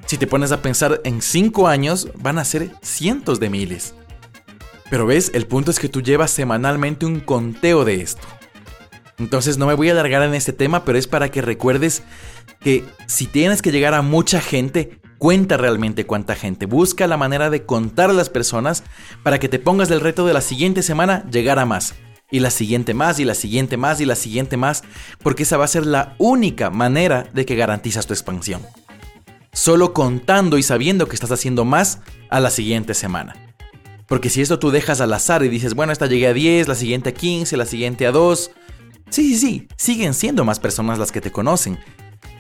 si 0.07 0.19
te 0.19 0.27
pones 0.27 0.53
a 0.53 0.61
pensar 0.61 1.01
en 1.05 1.23
5 1.23 1.69
años 1.69 2.09
van 2.17 2.39
a 2.39 2.45
ser 2.45 2.71
cientos 2.83 3.41
de 3.41 3.49
miles. 3.49 3.95
Pero 4.91 5.07
ves, 5.07 5.31
el 5.35 5.47
punto 5.47 5.71
es 5.71 5.79
que 5.79 5.89
tú 5.89 6.03
llevas 6.03 6.33
semanalmente 6.33 7.07
un 7.07 7.21
conteo 7.21 7.85
de 7.85 8.03
esto. 8.03 8.27
Entonces 9.19 9.57
no 9.57 9.67
me 9.67 9.75
voy 9.75 9.89
a 9.89 9.93
alargar 9.93 10.23
en 10.23 10.35
este 10.35 10.53
tema, 10.53 10.85
pero 10.85 10.99
es 10.99 11.07
para 11.07 11.31
que 11.31 11.43
recuerdes 11.43 12.03
que 12.61 12.85
si 13.07 13.27
tienes 13.27 13.63
que 13.63 13.73
llegar 13.73 13.95
a 13.95 14.03
mucha 14.03 14.41
gente, 14.41 14.99
cuenta 15.19 15.57
realmente 15.57 16.07
cuánta 16.07 16.35
gente. 16.35 16.67
Busca 16.67 17.07
la 17.07 17.17
manera 17.17 17.49
de 17.49 17.65
contar 17.65 18.11
a 18.11 18.15
las 18.15 18.29
personas 18.29 18.83
para 19.23 19.39
que 19.39 19.49
te 19.49 19.59
pongas 19.59 19.89
del 19.89 20.01
reto 20.01 20.27
de 20.27 20.35
la 20.35 20.41
siguiente 20.41 20.83
semana 20.83 21.25
llegar 21.31 21.59
a 21.59 21.67
más 21.67 21.95
y 22.31 22.41
la 22.41 22.51
siguiente 22.51 22.95
más, 22.95 23.19
y 23.19 23.25
la 23.25 23.35
siguiente 23.35 23.77
más, 23.77 24.01
y 24.01 24.05
la 24.05 24.17
siguiente 24.17 24.57
más, 24.57 24.83
porque 25.23 25.43
esa 25.43 25.57
va 25.57 25.65
a 25.65 25.69
ser 25.69 25.87
la 25.87 26.15
única 26.19 26.71
manera 26.71 27.29
de 27.33 27.45
que 27.45 27.57
garantizas 27.57 28.07
tu 28.07 28.13
expansión. 28.13 28.63
Solo 29.53 29.93
contando 29.93 30.59
y 30.59 30.63
sabiendo 30.63 31.07
que 31.07 31.17
estás 31.17 31.33
haciendo 31.33 31.65
más 31.65 32.01
a 32.29 32.41
la 32.41 32.51
siguiente 32.51 32.95
semana. 32.95 33.35
Porque 34.07 34.31
si 34.31 34.41
esto 34.41 34.59
tú 34.59 34.71
dejas 34.71 35.01
al 35.01 35.13
azar 35.13 35.45
y 35.45 35.49
dices, 35.49 35.75
bueno, 35.75 35.93
esta 35.93 36.07
llegué 36.07 36.29
a 36.29 36.33
10, 36.33 36.69
la 36.69 36.75
siguiente 36.75 37.11
a 37.11 37.15
15, 37.15 37.57
la 37.57 37.67
siguiente 37.67 38.07
a 38.07 38.13
2, 38.13 38.51
sí, 39.09 39.35
sí, 39.35 39.39
sí, 39.39 39.69
siguen 39.77 40.15
siendo 40.15 40.45
más 40.45 40.61
personas 40.61 40.99
las 40.99 41.13
que 41.13 41.21
te 41.21 41.33
conocen. 41.33 41.79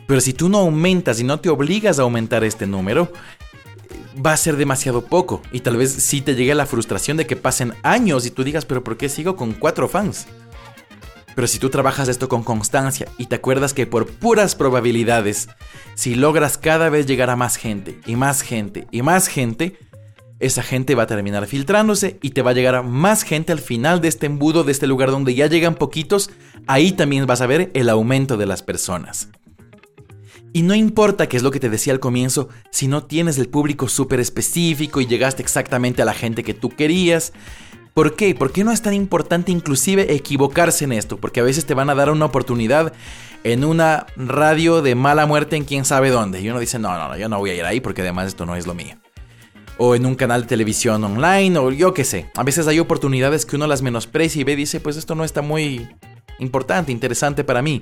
Pero 0.07 0.21
si 0.21 0.33
tú 0.33 0.49
no 0.49 0.59
aumentas 0.59 1.21
y 1.21 1.25
no 1.25 1.39
te 1.39 1.49
obligas 1.49 2.01
a 2.01 2.03
aumentar 2.03 2.43
este 2.43 2.67
número, 2.67 3.13
va 4.25 4.33
a 4.33 4.37
ser 4.37 4.57
demasiado 4.57 5.03
poco. 5.03 5.43
Y 5.53 5.61
tal 5.61 5.77
vez 5.77 5.93
sí 5.93 6.21
te 6.21 6.35
llegue 6.35 6.55
la 6.55 6.67
frustración 6.67 7.17
de 7.17 7.27
que 7.27 7.37
pasen 7.37 7.75
años 7.83 8.27
y 8.27 8.31
tú 8.31 8.45
digas, 8.45 8.65
pero 8.65 8.85
¿por 8.85 8.97
qué 8.97 9.09
sigo 9.09 9.37
con 9.37 9.53
cuatro 9.53 9.89
fans? 9.89 10.27
Pero 11.35 11.47
si 11.47 11.59
tú 11.59 11.71
trabajas 11.71 12.09
esto 12.09 12.29
con 12.29 12.43
constancia 12.43 13.09
y 13.17 13.27
te 13.27 13.37
acuerdas 13.37 13.73
que 13.73 13.87
por 13.87 14.07
puras 14.07 14.55
probabilidades, 14.55 15.49
si 15.95 16.15
logras 16.15 16.59
cada 16.59 16.91
vez 16.91 17.07
llegar 17.07 17.31
a 17.31 17.37
más 17.37 17.57
gente 17.57 17.99
y 18.05 18.17
más 18.17 18.43
gente 18.43 18.87
y 18.91 19.03
más 19.03 19.29
gente, 19.29 19.79
esa 20.41 20.63
gente 20.63 20.95
va 20.95 21.05
a 21.05 21.07
terminar 21.07 21.47
filtrándose 21.47 22.19
y 22.21 22.31
te 22.31 22.43
va 22.43 22.51
a 22.51 22.55
llegar 22.55 22.75
a 22.75 22.83
más 22.83 23.23
gente 23.23 23.53
al 23.53 23.61
final 23.61 24.01
de 24.01 24.09
este 24.09 24.27
embudo, 24.27 24.65
de 24.65 24.73
este 24.73 24.87
lugar 24.87 25.11
donde 25.11 25.35
ya 25.35 25.47
llegan 25.47 25.77
poquitos, 25.77 26.31
ahí 26.67 26.93
también 26.93 27.27
vas 27.27 27.43
a 27.43 27.47
ver 27.47 27.71
el 27.75 27.89
aumento 27.89 28.37
de 28.37 28.47
las 28.47 28.63
personas. 28.63 29.29
Y 30.53 30.63
no 30.63 30.75
importa 30.75 31.29
qué 31.29 31.37
es 31.37 31.43
lo 31.45 31.53
que 31.53 31.61
te 31.61 31.71
decía 31.71 31.93
al 31.93 32.01
comienzo, 32.01 32.49
si 32.71 32.89
no 32.89 33.05
tienes 33.05 33.39
el 33.39 33.49
público 33.49 33.89
súper 33.89 34.19
específico 34.19 35.01
y 35.01 35.07
llegaste 35.07 35.43
exactamente 35.43 36.03
a 36.03 36.05
la 36.05 36.15
gente 36.15 36.43
que 36.43 36.55
tú 36.55 36.71
querías. 36.71 37.33
¿Por 37.95 38.17
qué? 38.17 38.35
¿Por 38.35 38.51
qué 38.51 38.65
no 38.65 38.73
es 38.73 38.83
tan 38.83 38.95
importante 38.95 39.53
inclusive 39.53 40.13
equivocarse 40.13 40.85
en 40.85 40.93
esto? 40.93 41.19
Porque 41.19 41.41
a 41.41 41.45
veces 41.45 41.67
te 41.67 41.75
van 41.75 41.91
a 41.91 41.95
dar 41.95 42.11
una 42.11 42.25
oportunidad 42.25 42.93
en 43.45 43.65
una 43.65 44.07
radio 44.17 44.83
de 44.83 44.95
mala 44.95 45.27
muerte 45.27 45.57
en 45.57 45.65
quién 45.65 45.85
sabe 45.85 46.11
dónde. 46.11 46.41
Y 46.41 46.49
uno 46.49 46.59
dice, 46.59 46.79
no, 46.79 46.97
no, 46.97 47.09
no, 47.09 47.17
yo 47.17 47.29
no 47.29 47.39
voy 47.39 47.51
a 47.51 47.55
ir 47.55 47.65
ahí 47.65 47.81
porque 47.81 48.03
además 48.03 48.29
esto 48.29 48.45
no 48.45 48.57
es 48.57 48.67
lo 48.67 48.75
mío. 48.75 48.97
O 49.79 49.95
en 49.95 50.05
un 50.05 50.15
canal 50.15 50.43
de 50.43 50.49
televisión 50.49 51.03
online, 51.05 51.59
o 51.59 51.71
yo 51.71 51.95
qué 51.95 52.05
sé. 52.05 52.31
A 52.35 52.43
veces 52.43 52.67
hay 52.67 52.79
oportunidades 52.81 53.47
que 53.47 53.57
uno 53.57 53.67
las 53.67 53.83
menosprecia 53.83 54.41
y 54.41 54.45
ve 54.45 54.53
y 54.53 54.57
dice, 54.57 54.81
pues 54.81 54.97
esto 54.97 55.15
no 55.15 55.25
está 55.25 55.43
muy 55.43 55.89
importante, 56.39 56.93
interesante 56.93 57.45
para 57.45 57.63
mí. 57.63 57.81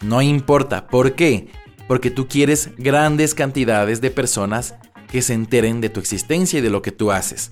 No 0.00 0.22
importa. 0.22 0.86
¿Por 0.86 1.14
qué? 1.14 1.48
Porque 1.86 2.10
tú 2.10 2.28
quieres 2.28 2.70
grandes 2.76 3.34
cantidades 3.34 4.00
de 4.00 4.10
personas 4.10 4.74
que 5.10 5.22
se 5.22 5.34
enteren 5.34 5.80
de 5.80 5.88
tu 5.88 6.00
existencia 6.00 6.58
y 6.58 6.62
de 6.62 6.70
lo 6.70 6.82
que 6.82 6.92
tú 6.92 7.10
haces. 7.10 7.50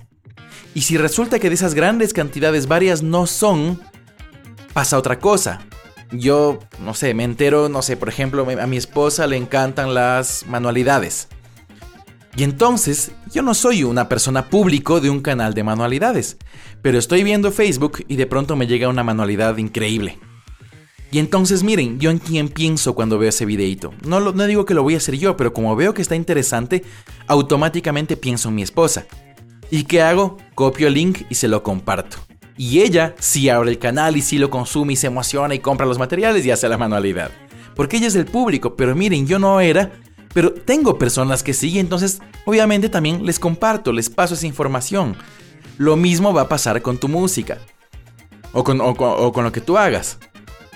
Y 0.73 0.81
si 0.81 0.97
resulta 0.97 1.39
que 1.39 1.49
de 1.49 1.55
esas 1.55 1.73
grandes 1.73 2.13
cantidades 2.13 2.67
varias 2.67 3.01
no 3.01 3.25
son, 3.25 3.81
pasa 4.73 4.97
otra 4.97 5.19
cosa. 5.19 5.61
Yo, 6.11 6.59
no 6.83 6.93
sé, 6.93 7.13
me 7.13 7.23
entero, 7.23 7.67
no 7.67 7.81
sé, 7.81 7.97
por 7.97 8.09
ejemplo, 8.09 8.47
a 8.49 8.67
mi 8.67 8.77
esposa 8.77 9.27
le 9.27 9.37
encantan 9.37 9.93
las 9.93 10.45
manualidades. 10.47 11.27
Y 12.37 12.43
entonces, 12.43 13.11
yo 13.33 13.41
no 13.41 13.55
soy 13.55 13.83
una 13.83 14.07
persona 14.07 14.49
público 14.49 15.01
de 15.01 15.09
un 15.09 15.21
canal 15.21 15.55
de 15.55 15.63
manualidades, 15.63 16.37
pero 16.83 16.99
estoy 16.99 17.23
viendo 17.23 17.51
Facebook 17.51 18.05
y 18.07 18.15
de 18.15 18.27
pronto 18.27 18.55
me 18.55 18.67
llega 18.67 18.87
una 18.87 19.03
manualidad 19.03 19.57
increíble. 19.57 20.19
Y 21.11 21.19
entonces 21.19 21.63
miren, 21.63 21.99
yo 21.99 22.11
en 22.11 22.19
quién 22.19 22.49
pienso 22.49 22.93
cuando 22.93 23.17
veo 23.17 23.29
ese 23.29 23.45
videito. 23.45 23.93
No, 24.05 24.19
no 24.19 24.45
digo 24.45 24.65
que 24.65 24.73
lo 24.73 24.83
voy 24.83 24.95
a 24.95 24.97
hacer 24.97 25.17
yo, 25.17 25.37
pero 25.37 25.53
como 25.53 25.75
veo 25.75 25.93
que 25.93 26.01
está 26.01 26.15
interesante, 26.15 26.83
automáticamente 27.27 28.17
pienso 28.17 28.49
en 28.49 28.55
mi 28.55 28.61
esposa. 28.61 29.05
¿Y 29.71 29.83
qué 29.83 30.01
hago? 30.01 30.37
Copio 30.55 30.87
el 30.87 30.93
link 30.93 31.23
y 31.29 31.35
se 31.35 31.47
lo 31.47 31.63
comparto. 31.63 32.17
Y 32.57 32.79
ella 32.79 33.15
sí 33.19 33.49
abre 33.49 33.71
el 33.71 33.79
canal 33.79 34.17
y 34.17 34.21
sí 34.21 34.37
lo 34.37 34.49
consume 34.49 34.93
y 34.93 34.95
se 34.95 35.07
emociona 35.07 35.53
y 35.53 35.59
compra 35.59 35.85
los 35.85 35.99
materiales 35.99 36.45
y 36.45 36.51
hace 36.51 36.67
la 36.67 36.77
manualidad. 36.77 37.31
Porque 37.75 37.97
ella 37.97 38.07
es 38.07 38.15
el 38.15 38.25
público, 38.25 38.75
pero 38.75 38.95
miren, 38.95 39.27
yo 39.27 39.37
no 39.37 39.61
era, 39.61 39.91
pero 40.33 40.51
tengo 40.53 40.97
personas 40.97 41.43
que 41.43 41.53
sí, 41.53 41.77
entonces 41.77 42.19
obviamente 42.45 42.89
también 42.89 43.25
les 43.25 43.39
comparto, 43.39 43.93
les 43.93 44.09
paso 44.09 44.33
esa 44.33 44.47
información. 44.47 45.15
Lo 45.77 45.95
mismo 45.95 46.33
va 46.33 46.43
a 46.43 46.49
pasar 46.49 46.81
con 46.81 46.97
tu 46.97 47.07
música. 47.07 47.59
O 48.53 48.63
con, 48.63 48.81
o 48.81 48.95
con 49.33 49.43
lo 49.43 49.51
que 49.51 49.61
tú 49.61 49.77
hagas. 49.77 50.17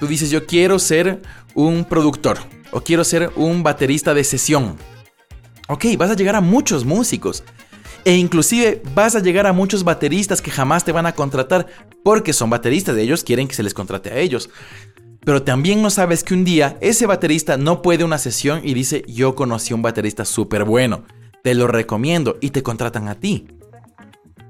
Tú 0.02 0.08
dices, 0.08 0.32
yo 0.32 0.48
quiero 0.48 0.80
ser 0.80 1.22
un 1.54 1.86
productor 1.86 2.40
o 2.72 2.82
quiero 2.82 3.04
ser 3.04 3.32
un 3.36 3.62
baterista 3.62 4.16
de 4.16 4.24
sesión. 4.24 4.76
Ok, 5.68 5.86
vas 5.96 6.10
a 6.10 6.16
llegar 6.16 6.36
a 6.36 6.42
muchos 6.42 6.86
músicos. 6.86 7.44
E 8.04 8.16
inclusive 8.16 8.82
vas 8.96 9.16
a 9.16 9.20
llegar 9.20 9.46
a 9.46 9.54
muchos 9.54 9.84
bateristas 9.84 10.42
que 10.42 10.50
jamás 10.50 10.84
te 10.84 10.92
van 10.92 11.06
a 11.06 11.14
contratar 11.14 11.68
porque 12.04 12.34
son 12.34 12.50
bateristas, 12.50 12.96
de 12.96 13.04
ellos 13.04 13.24
quieren 13.24 13.48
que 13.48 13.54
se 13.54 13.62
les 13.62 13.76
contrate 13.76 14.10
a 14.10 14.18
ellos. 14.18 14.50
Pero 15.24 15.44
también 15.44 15.84
no 15.84 15.92
sabes 15.92 16.24
que 16.24 16.34
un 16.34 16.46
día 16.46 16.80
ese 16.82 17.06
baterista 17.06 17.58
no 17.58 17.84
puede 17.84 18.04
una 18.04 18.18
sesión 18.18 18.62
y 18.64 18.74
dice, 18.74 19.04
yo 19.08 19.36
conocí 19.36 19.72
un 19.76 19.84
baterista 19.84 20.26
súper 20.26 20.64
bueno, 20.64 21.04
te 21.44 21.54
lo 21.54 21.68
recomiendo 21.68 22.40
y 22.42 22.50
te 22.50 22.64
contratan 22.64 23.08
a 23.08 23.20
ti. 23.20 23.46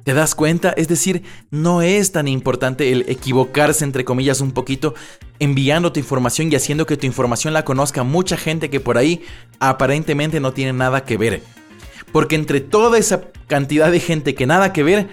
¿Te 0.03 0.13
das 0.13 0.33
cuenta? 0.33 0.71
Es 0.71 0.87
decir, 0.87 1.23
no 1.51 1.81
es 1.81 2.11
tan 2.11 2.27
importante 2.27 2.91
el 2.91 3.05
equivocarse, 3.07 3.83
entre 3.83 4.03
comillas, 4.03 4.41
un 4.41 4.51
poquito, 4.51 4.95
enviando 5.39 5.91
tu 5.91 5.99
información 5.99 6.51
y 6.51 6.55
haciendo 6.55 6.85
que 6.85 6.97
tu 6.97 7.05
información 7.05 7.53
la 7.53 7.65
conozca 7.65 8.03
mucha 8.03 8.35
gente 8.35 8.69
que 8.69 8.79
por 8.79 8.97
ahí 8.97 9.21
aparentemente 9.59 10.39
no 10.39 10.53
tiene 10.53 10.73
nada 10.73 11.03
que 11.05 11.17
ver. 11.17 11.43
Porque 12.11 12.35
entre 12.35 12.61
toda 12.61 12.97
esa 12.97 13.21
cantidad 13.47 13.91
de 13.91 13.99
gente 13.99 14.33
que 14.33 14.47
nada 14.47 14.73
que 14.73 14.83
ver, 14.83 15.09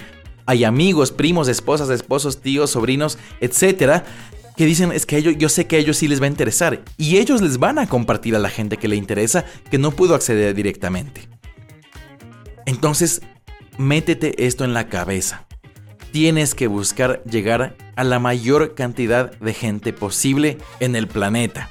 hay 0.46 0.64
amigos, 0.64 1.12
primos, 1.12 1.48
esposas, 1.48 1.90
esposos, 1.90 2.40
tíos, 2.40 2.70
sobrinos, 2.70 3.18
etcétera, 3.40 4.04
que 4.56 4.64
dicen 4.64 4.90
es 4.90 5.04
que 5.04 5.18
ellos, 5.18 5.34
yo 5.38 5.50
sé 5.50 5.66
que 5.66 5.76
a 5.76 5.78
ellos 5.78 5.98
sí 5.98 6.08
les 6.08 6.20
va 6.20 6.24
a 6.24 6.30
interesar 6.30 6.82
y 6.96 7.18
ellos 7.18 7.42
les 7.42 7.58
van 7.58 7.78
a 7.78 7.86
compartir 7.86 8.34
a 8.34 8.38
la 8.38 8.48
gente 8.48 8.78
que 8.78 8.88
le 8.88 8.96
interesa 8.96 9.44
que 9.70 9.78
no 9.78 9.90
pudo 9.92 10.14
acceder 10.14 10.54
directamente. 10.54 11.28
Entonces, 12.66 13.22
métete 13.78 14.46
esto 14.46 14.64
en 14.64 14.74
la 14.74 14.88
cabeza. 14.88 15.46
Tienes 16.12 16.54
que 16.54 16.66
buscar 16.66 17.22
llegar 17.24 17.76
a 17.96 18.04
la 18.04 18.18
mayor 18.18 18.74
cantidad 18.74 19.30
de 19.38 19.54
gente 19.54 19.92
posible 19.92 20.58
en 20.80 20.96
el 20.96 21.06
planeta. 21.06 21.70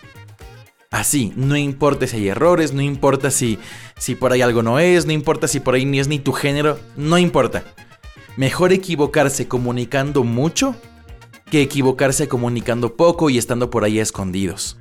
Así, 0.89 1.34
no 1.36 1.58
importa 1.58 2.08
si 2.08 2.17
hay 2.17 2.30
errores, 2.30 2.74
no 2.74 2.82
importa 2.82 3.30
si, 3.30 3.60
si 3.98 4.15
por 4.15 4.32
ahí 4.32 4.41
algo 4.41 4.63
no 4.63 4.80
es, 4.80 5.06
no 5.06 5.12
importa 5.12 5.48
si 5.48 5.60
por 5.60 5.76
ahí 5.76 5.86
ni 5.86 6.00
es 6.00 6.08
ni 6.08 6.17
tu 6.17 6.32
género, 6.32 6.80
no 6.96 7.17
importa. 7.17 7.63
Mejor 8.38 8.72
equivocarse 8.72 9.48
comunicando 9.48 10.24
mucho 10.24 10.76
que 11.52 11.62
equivocarse 11.62 12.28
comunicando 12.28 12.96
poco 12.96 13.30
y 13.30 13.38
estando 13.38 13.70
por 13.70 13.84
ahí 13.84 14.00
escondidos. 14.00 14.78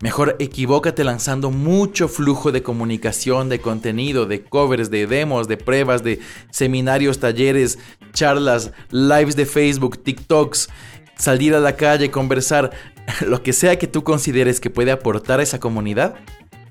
Mejor 0.00 0.36
equivócate 0.38 1.04
lanzando 1.04 1.50
mucho 1.50 2.08
flujo 2.08 2.52
de 2.52 2.62
comunicación, 2.62 3.50
de 3.50 3.60
contenido, 3.60 4.24
de 4.24 4.42
covers, 4.42 4.90
de 4.90 5.06
demos, 5.06 5.46
de 5.46 5.58
pruebas, 5.58 6.02
de 6.02 6.20
seminarios, 6.50 7.20
talleres, 7.20 7.78
charlas, 8.14 8.72
lives 8.90 9.36
de 9.36 9.44
Facebook, 9.44 10.02
TikToks, 10.02 10.70
salir 11.16 11.54
a 11.54 11.60
la 11.60 11.76
calle, 11.76 12.10
conversar, 12.10 12.70
lo 13.26 13.42
que 13.42 13.52
sea 13.52 13.78
que 13.78 13.86
tú 13.86 14.02
consideres 14.02 14.58
que 14.58 14.70
puede 14.70 14.90
aportar 14.90 15.38
a 15.38 15.42
esa 15.42 15.60
comunidad, 15.60 16.14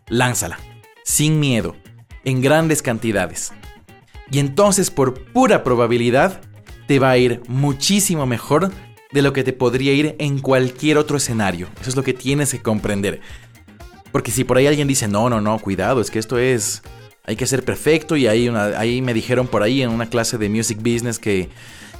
lánzala, 0.08 0.60
sin 1.04 1.40
miedo, 1.40 1.76
en 2.26 2.42
grandes 2.42 2.82
cantidades. 2.82 3.54
Y 4.32 4.40
entonces 4.40 4.90
por 4.90 5.14
pura 5.32 5.64
probabilidad 5.64 6.42
te 6.88 6.98
va 6.98 7.12
a 7.12 7.18
ir 7.18 7.44
muchísimo 7.48 8.26
mejor 8.26 8.72
de 9.12 9.22
lo 9.22 9.34
que 9.34 9.44
te 9.44 9.54
podría 9.54 9.94
ir 9.94 10.16
en 10.20 10.40
cualquier 10.40 10.98
otro 10.98 11.18
escenario. 11.18 11.68
Eso 11.82 11.90
es 11.90 11.96
lo 11.96 12.04
que 12.04 12.14
tienes 12.14 12.52
que 12.52 12.62
comprender. 12.62 13.22
Porque 14.12 14.32
si 14.32 14.44
por 14.44 14.58
ahí 14.58 14.68
alguien 14.68 14.88
dice, 14.88 15.08
no, 15.08 15.30
no, 15.30 15.42
no, 15.42 15.60
cuidado, 15.60 16.02
es 16.02 16.12
que 16.12 16.20
esto 16.20 16.38
es, 16.38 16.82
hay 17.26 17.36
que 17.36 17.48
ser 17.48 17.64
perfecto 17.64 18.16
y 18.16 18.28
ahí, 18.28 18.50
una, 18.50 18.80
ahí 18.80 19.02
me 19.02 19.14
dijeron 19.14 19.48
por 19.48 19.64
ahí 19.64 19.82
en 19.82 19.90
una 19.90 20.10
clase 20.10 20.38
de 20.38 20.50
music 20.50 20.78
business 20.80 21.20
que, 21.20 21.50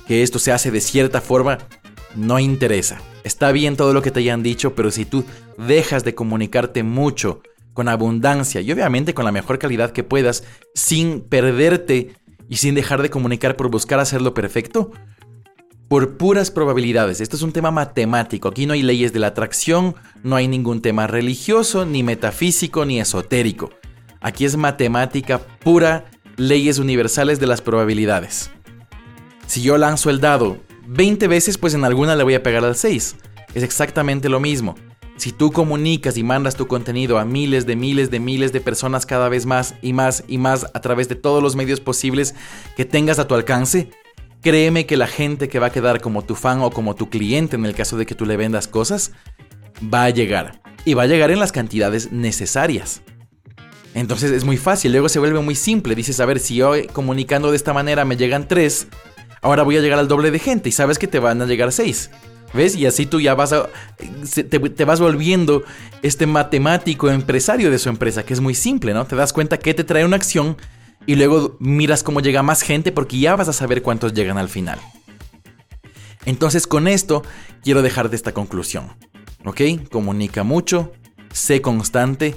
que 0.08 0.24
esto 0.24 0.40
se 0.40 0.52
hace 0.52 0.72
de 0.72 0.82
cierta 0.82 1.22
forma, 1.22 1.60
no 2.16 2.40
interesa. 2.40 3.00
Está 3.24 3.52
bien 3.52 3.76
todo 3.76 3.94
lo 3.94 4.02
que 4.02 4.12
te 4.12 4.22
hayan 4.22 4.44
dicho, 4.44 4.74
pero 4.74 4.92
si 4.92 5.06
tú 5.06 5.24
dejas 5.58 6.04
de 6.04 6.16
comunicarte 6.16 6.84
mucho, 6.84 7.42
con 7.74 7.88
abundancia 7.88 8.60
y 8.60 8.70
obviamente 8.74 9.14
con 9.14 9.24
la 9.24 9.32
mejor 9.32 9.58
calidad 9.58 9.92
que 9.92 10.04
puedas, 10.04 10.44
sin 10.74 11.22
perderte 11.22 12.14
y 12.50 12.58
sin 12.58 12.76
dejar 12.76 13.02
de 13.02 13.10
comunicar 13.10 13.56
por 13.56 13.70
buscar 13.70 14.02
hacerlo 14.02 14.34
perfecto, 14.34 14.92
por 15.90 16.18
puras 16.18 16.52
probabilidades. 16.52 17.20
Esto 17.20 17.36
es 17.36 17.42
un 17.42 17.52
tema 17.52 17.72
matemático. 17.72 18.48
Aquí 18.48 18.66
no 18.66 18.74
hay 18.74 18.84
leyes 18.84 19.12
de 19.12 19.20
la 19.20 19.28
atracción, 19.28 19.96
no 20.24 20.36
hay 20.36 20.48
ningún 20.48 20.82
tema 20.82 21.08
religioso, 21.08 21.86
ni 21.86 22.04
metafísico, 22.04 22.86
ni 22.86 23.00
esotérico. 23.00 23.72
Aquí 24.22 24.46
es 24.46 24.56
matemática 24.56 25.40
pura, 25.40 26.06
leyes 26.38 26.78
universales 26.78 27.40
de 27.40 27.48
las 27.48 27.62
probabilidades. 27.62 28.52
Si 29.48 29.64
yo 29.64 29.80
lanzo 29.80 30.12
el 30.12 30.22
dado 30.22 30.58
20 30.88 31.28
veces, 31.28 31.58
pues 31.58 31.74
en 31.74 31.84
alguna 31.84 32.16
le 32.16 32.24
voy 32.24 32.36
a 32.36 32.44
pegar 32.44 32.64
al 32.64 32.76
6. 32.76 33.16
Es 33.56 33.64
exactamente 33.64 34.30
lo 34.30 34.40
mismo. 34.40 34.76
Si 35.18 35.32
tú 35.32 35.52
comunicas 35.52 36.18
y 36.18 36.24
mandas 36.24 36.56
tu 36.56 36.68
contenido 36.68 37.18
a 37.18 37.26
miles 37.26 37.66
de 37.66 37.76
miles 37.76 38.12
de 38.12 38.20
miles 38.20 38.54
de 38.54 38.62
personas 38.62 39.06
cada 39.06 39.28
vez 39.28 39.46
más 39.46 39.76
y 39.82 39.92
más 39.92 40.24
y 40.28 40.38
más 40.38 40.68
a 40.74 40.80
través 40.82 41.10
de 41.10 41.16
todos 41.16 41.44
los 41.44 41.56
medios 41.56 41.82
posibles 41.82 42.36
que 42.78 42.86
tengas 42.86 43.20
a 43.20 43.28
tu 43.28 43.36
alcance, 43.36 43.90
Créeme 44.42 44.86
que 44.86 44.98
la 44.98 45.08
gente 45.08 45.50
que 45.50 45.60
va 45.60 45.68
a 45.68 45.72
quedar 45.72 46.02
como 46.02 46.24
tu 46.24 46.36
fan 46.36 46.62
o 46.62 46.72
como 46.72 46.96
tu 46.96 47.10
cliente 47.10 47.56
en 47.56 47.66
el 47.66 47.76
caso 47.76 47.98
de 47.98 48.06
que 48.06 48.16
tú 48.16 48.26
le 48.26 48.38
vendas 48.38 48.68
cosas, 48.68 49.12
va 49.94 50.06
a 50.06 50.10
llegar. 50.10 50.62
Y 50.86 50.94
va 50.94 51.04
a 51.04 51.08
llegar 51.08 51.32
en 51.32 51.40
las 51.40 51.52
cantidades 51.52 52.12
necesarias. 52.12 53.02
Entonces 53.94 54.32
es 54.32 54.46
muy 54.46 54.58
fácil, 54.58 54.92
luego 54.92 55.10
se 55.10 55.20
vuelve 55.20 55.40
muy 55.42 55.56
simple. 55.56 55.96
Dices, 55.96 56.20
a 56.20 56.26
ver, 56.26 56.40
si 56.40 56.56
yo 56.56 56.74
comunicando 56.94 57.52
de 57.52 57.58
esta 57.58 57.74
manera 57.74 58.06
me 58.06 58.16
llegan 58.18 58.48
tres, 58.48 58.88
ahora 59.42 59.64
voy 59.64 59.78
a 59.78 59.82
llegar 59.82 60.00
al 60.00 60.08
doble 60.08 60.32
de 60.32 60.40
gente 60.40 60.70
y 60.70 60.72
sabes 60.72 61.00
que 61.00 61.08
te 61.08 61.20
van 61.20 61.42
a 61.42 61.46
llegar 61.46 61.72
seis. 61.72 62.10
¿Ves? 62.54 62.76
Y 62.76 62.88
así 62.88 63.06
tú 63.06 63.20
ya 63.22 63.36
vas 63.36 63.54
a, 63.54 63.70
te, 64.50 64.86
vas 64.86 65.00
volviendo 65.00 65.64
este 66.02 66.26
matemático 66.26 67.10
empresario 67.12 67.70
de 67.70 67.78
su 67.78 67.90
empresa, 67.90 68.24
que 68.24 68.34
es 68.34 68.40
muy 68.40 68.56
simple, 68.56 68.94
¿no? 68.94 69.06
Te 69.06 69.16
das 69.16 69.34
cuenta 69.34 69.60
que 69.60 69.76
te 69.76 69.84
trae 69.84 70.04
una 70.04 70.16
acción 70.16 70.58
y 71.06 71.16
luego 71.16 71.58
miras 71.60 72.04
cómo 72.04 72.22
llega 72.22 72.44
más 72.44 72.62
gente 72.62 72.92
porque 72.92 73.20
ya 73.20 73.36
vas 73.36 73.48
a 73.48 73.54
saber 73.54 73.82
cuántos 73.82 74.14
llegan 74.14 74.38
al 74.38 74.50
final. 74.50 74.80
Entonces 76.26 76.68
con 76.68 76.88
esto 76.88 77.24
quiero 77.64 77.82
dejar 77.82 78.10
de 78.10 78.16
esta 78.16 78.34
conclusión. 78.34 78.88
¿Ok? 79.46 79.62
Comunica 79.92 80.44
mucho, 80.44 80.92
sé 81.32 81.62
constante. 81.62 82.36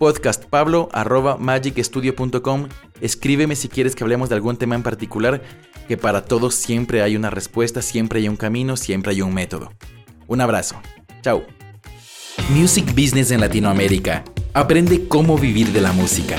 Podcastpablo.magicstudio.com. 0.00 2.68
Escríbeme 3.00 3.54
si 3.54 3.68
quieres 3.68 3.94
que 3.94 4.02
hablemos 4.02 4.28
de 4.28 4.34
algún 4.34 4.56
tema 4.56 4.74
en 4.74 4.82
particular, 4.82 5.40
que 5.86 5.96
para 5.96 6.24
todos 6.24 6.56
siempre 6.56 7.02
hay 7.02 7.14
una 7.14 7.30
respuesta, 7.30 7.80
siempre 7.80 8.18
hay 8.18 8.28
un 8.28 8.34
camino, 8.36 8.76
siempre 8.76 9.12
hay 9.12 9.22
un 9.22 9.32
método. 9.32 9.70
Un 10.26 10.40
abrazo. 10.40 10.82
Chao. 11.22 11.63
Music 12.50 12.94
Business 12.94 13.30
en 13.30 13.40
Latinoamérica. 13.40 14.22
Aprende 14.52 15.08
cómo 15.08 15.38
vivir 15.38 15.72
de 15.72 15.80
la 15.80 15.92
música. 15.92 16.36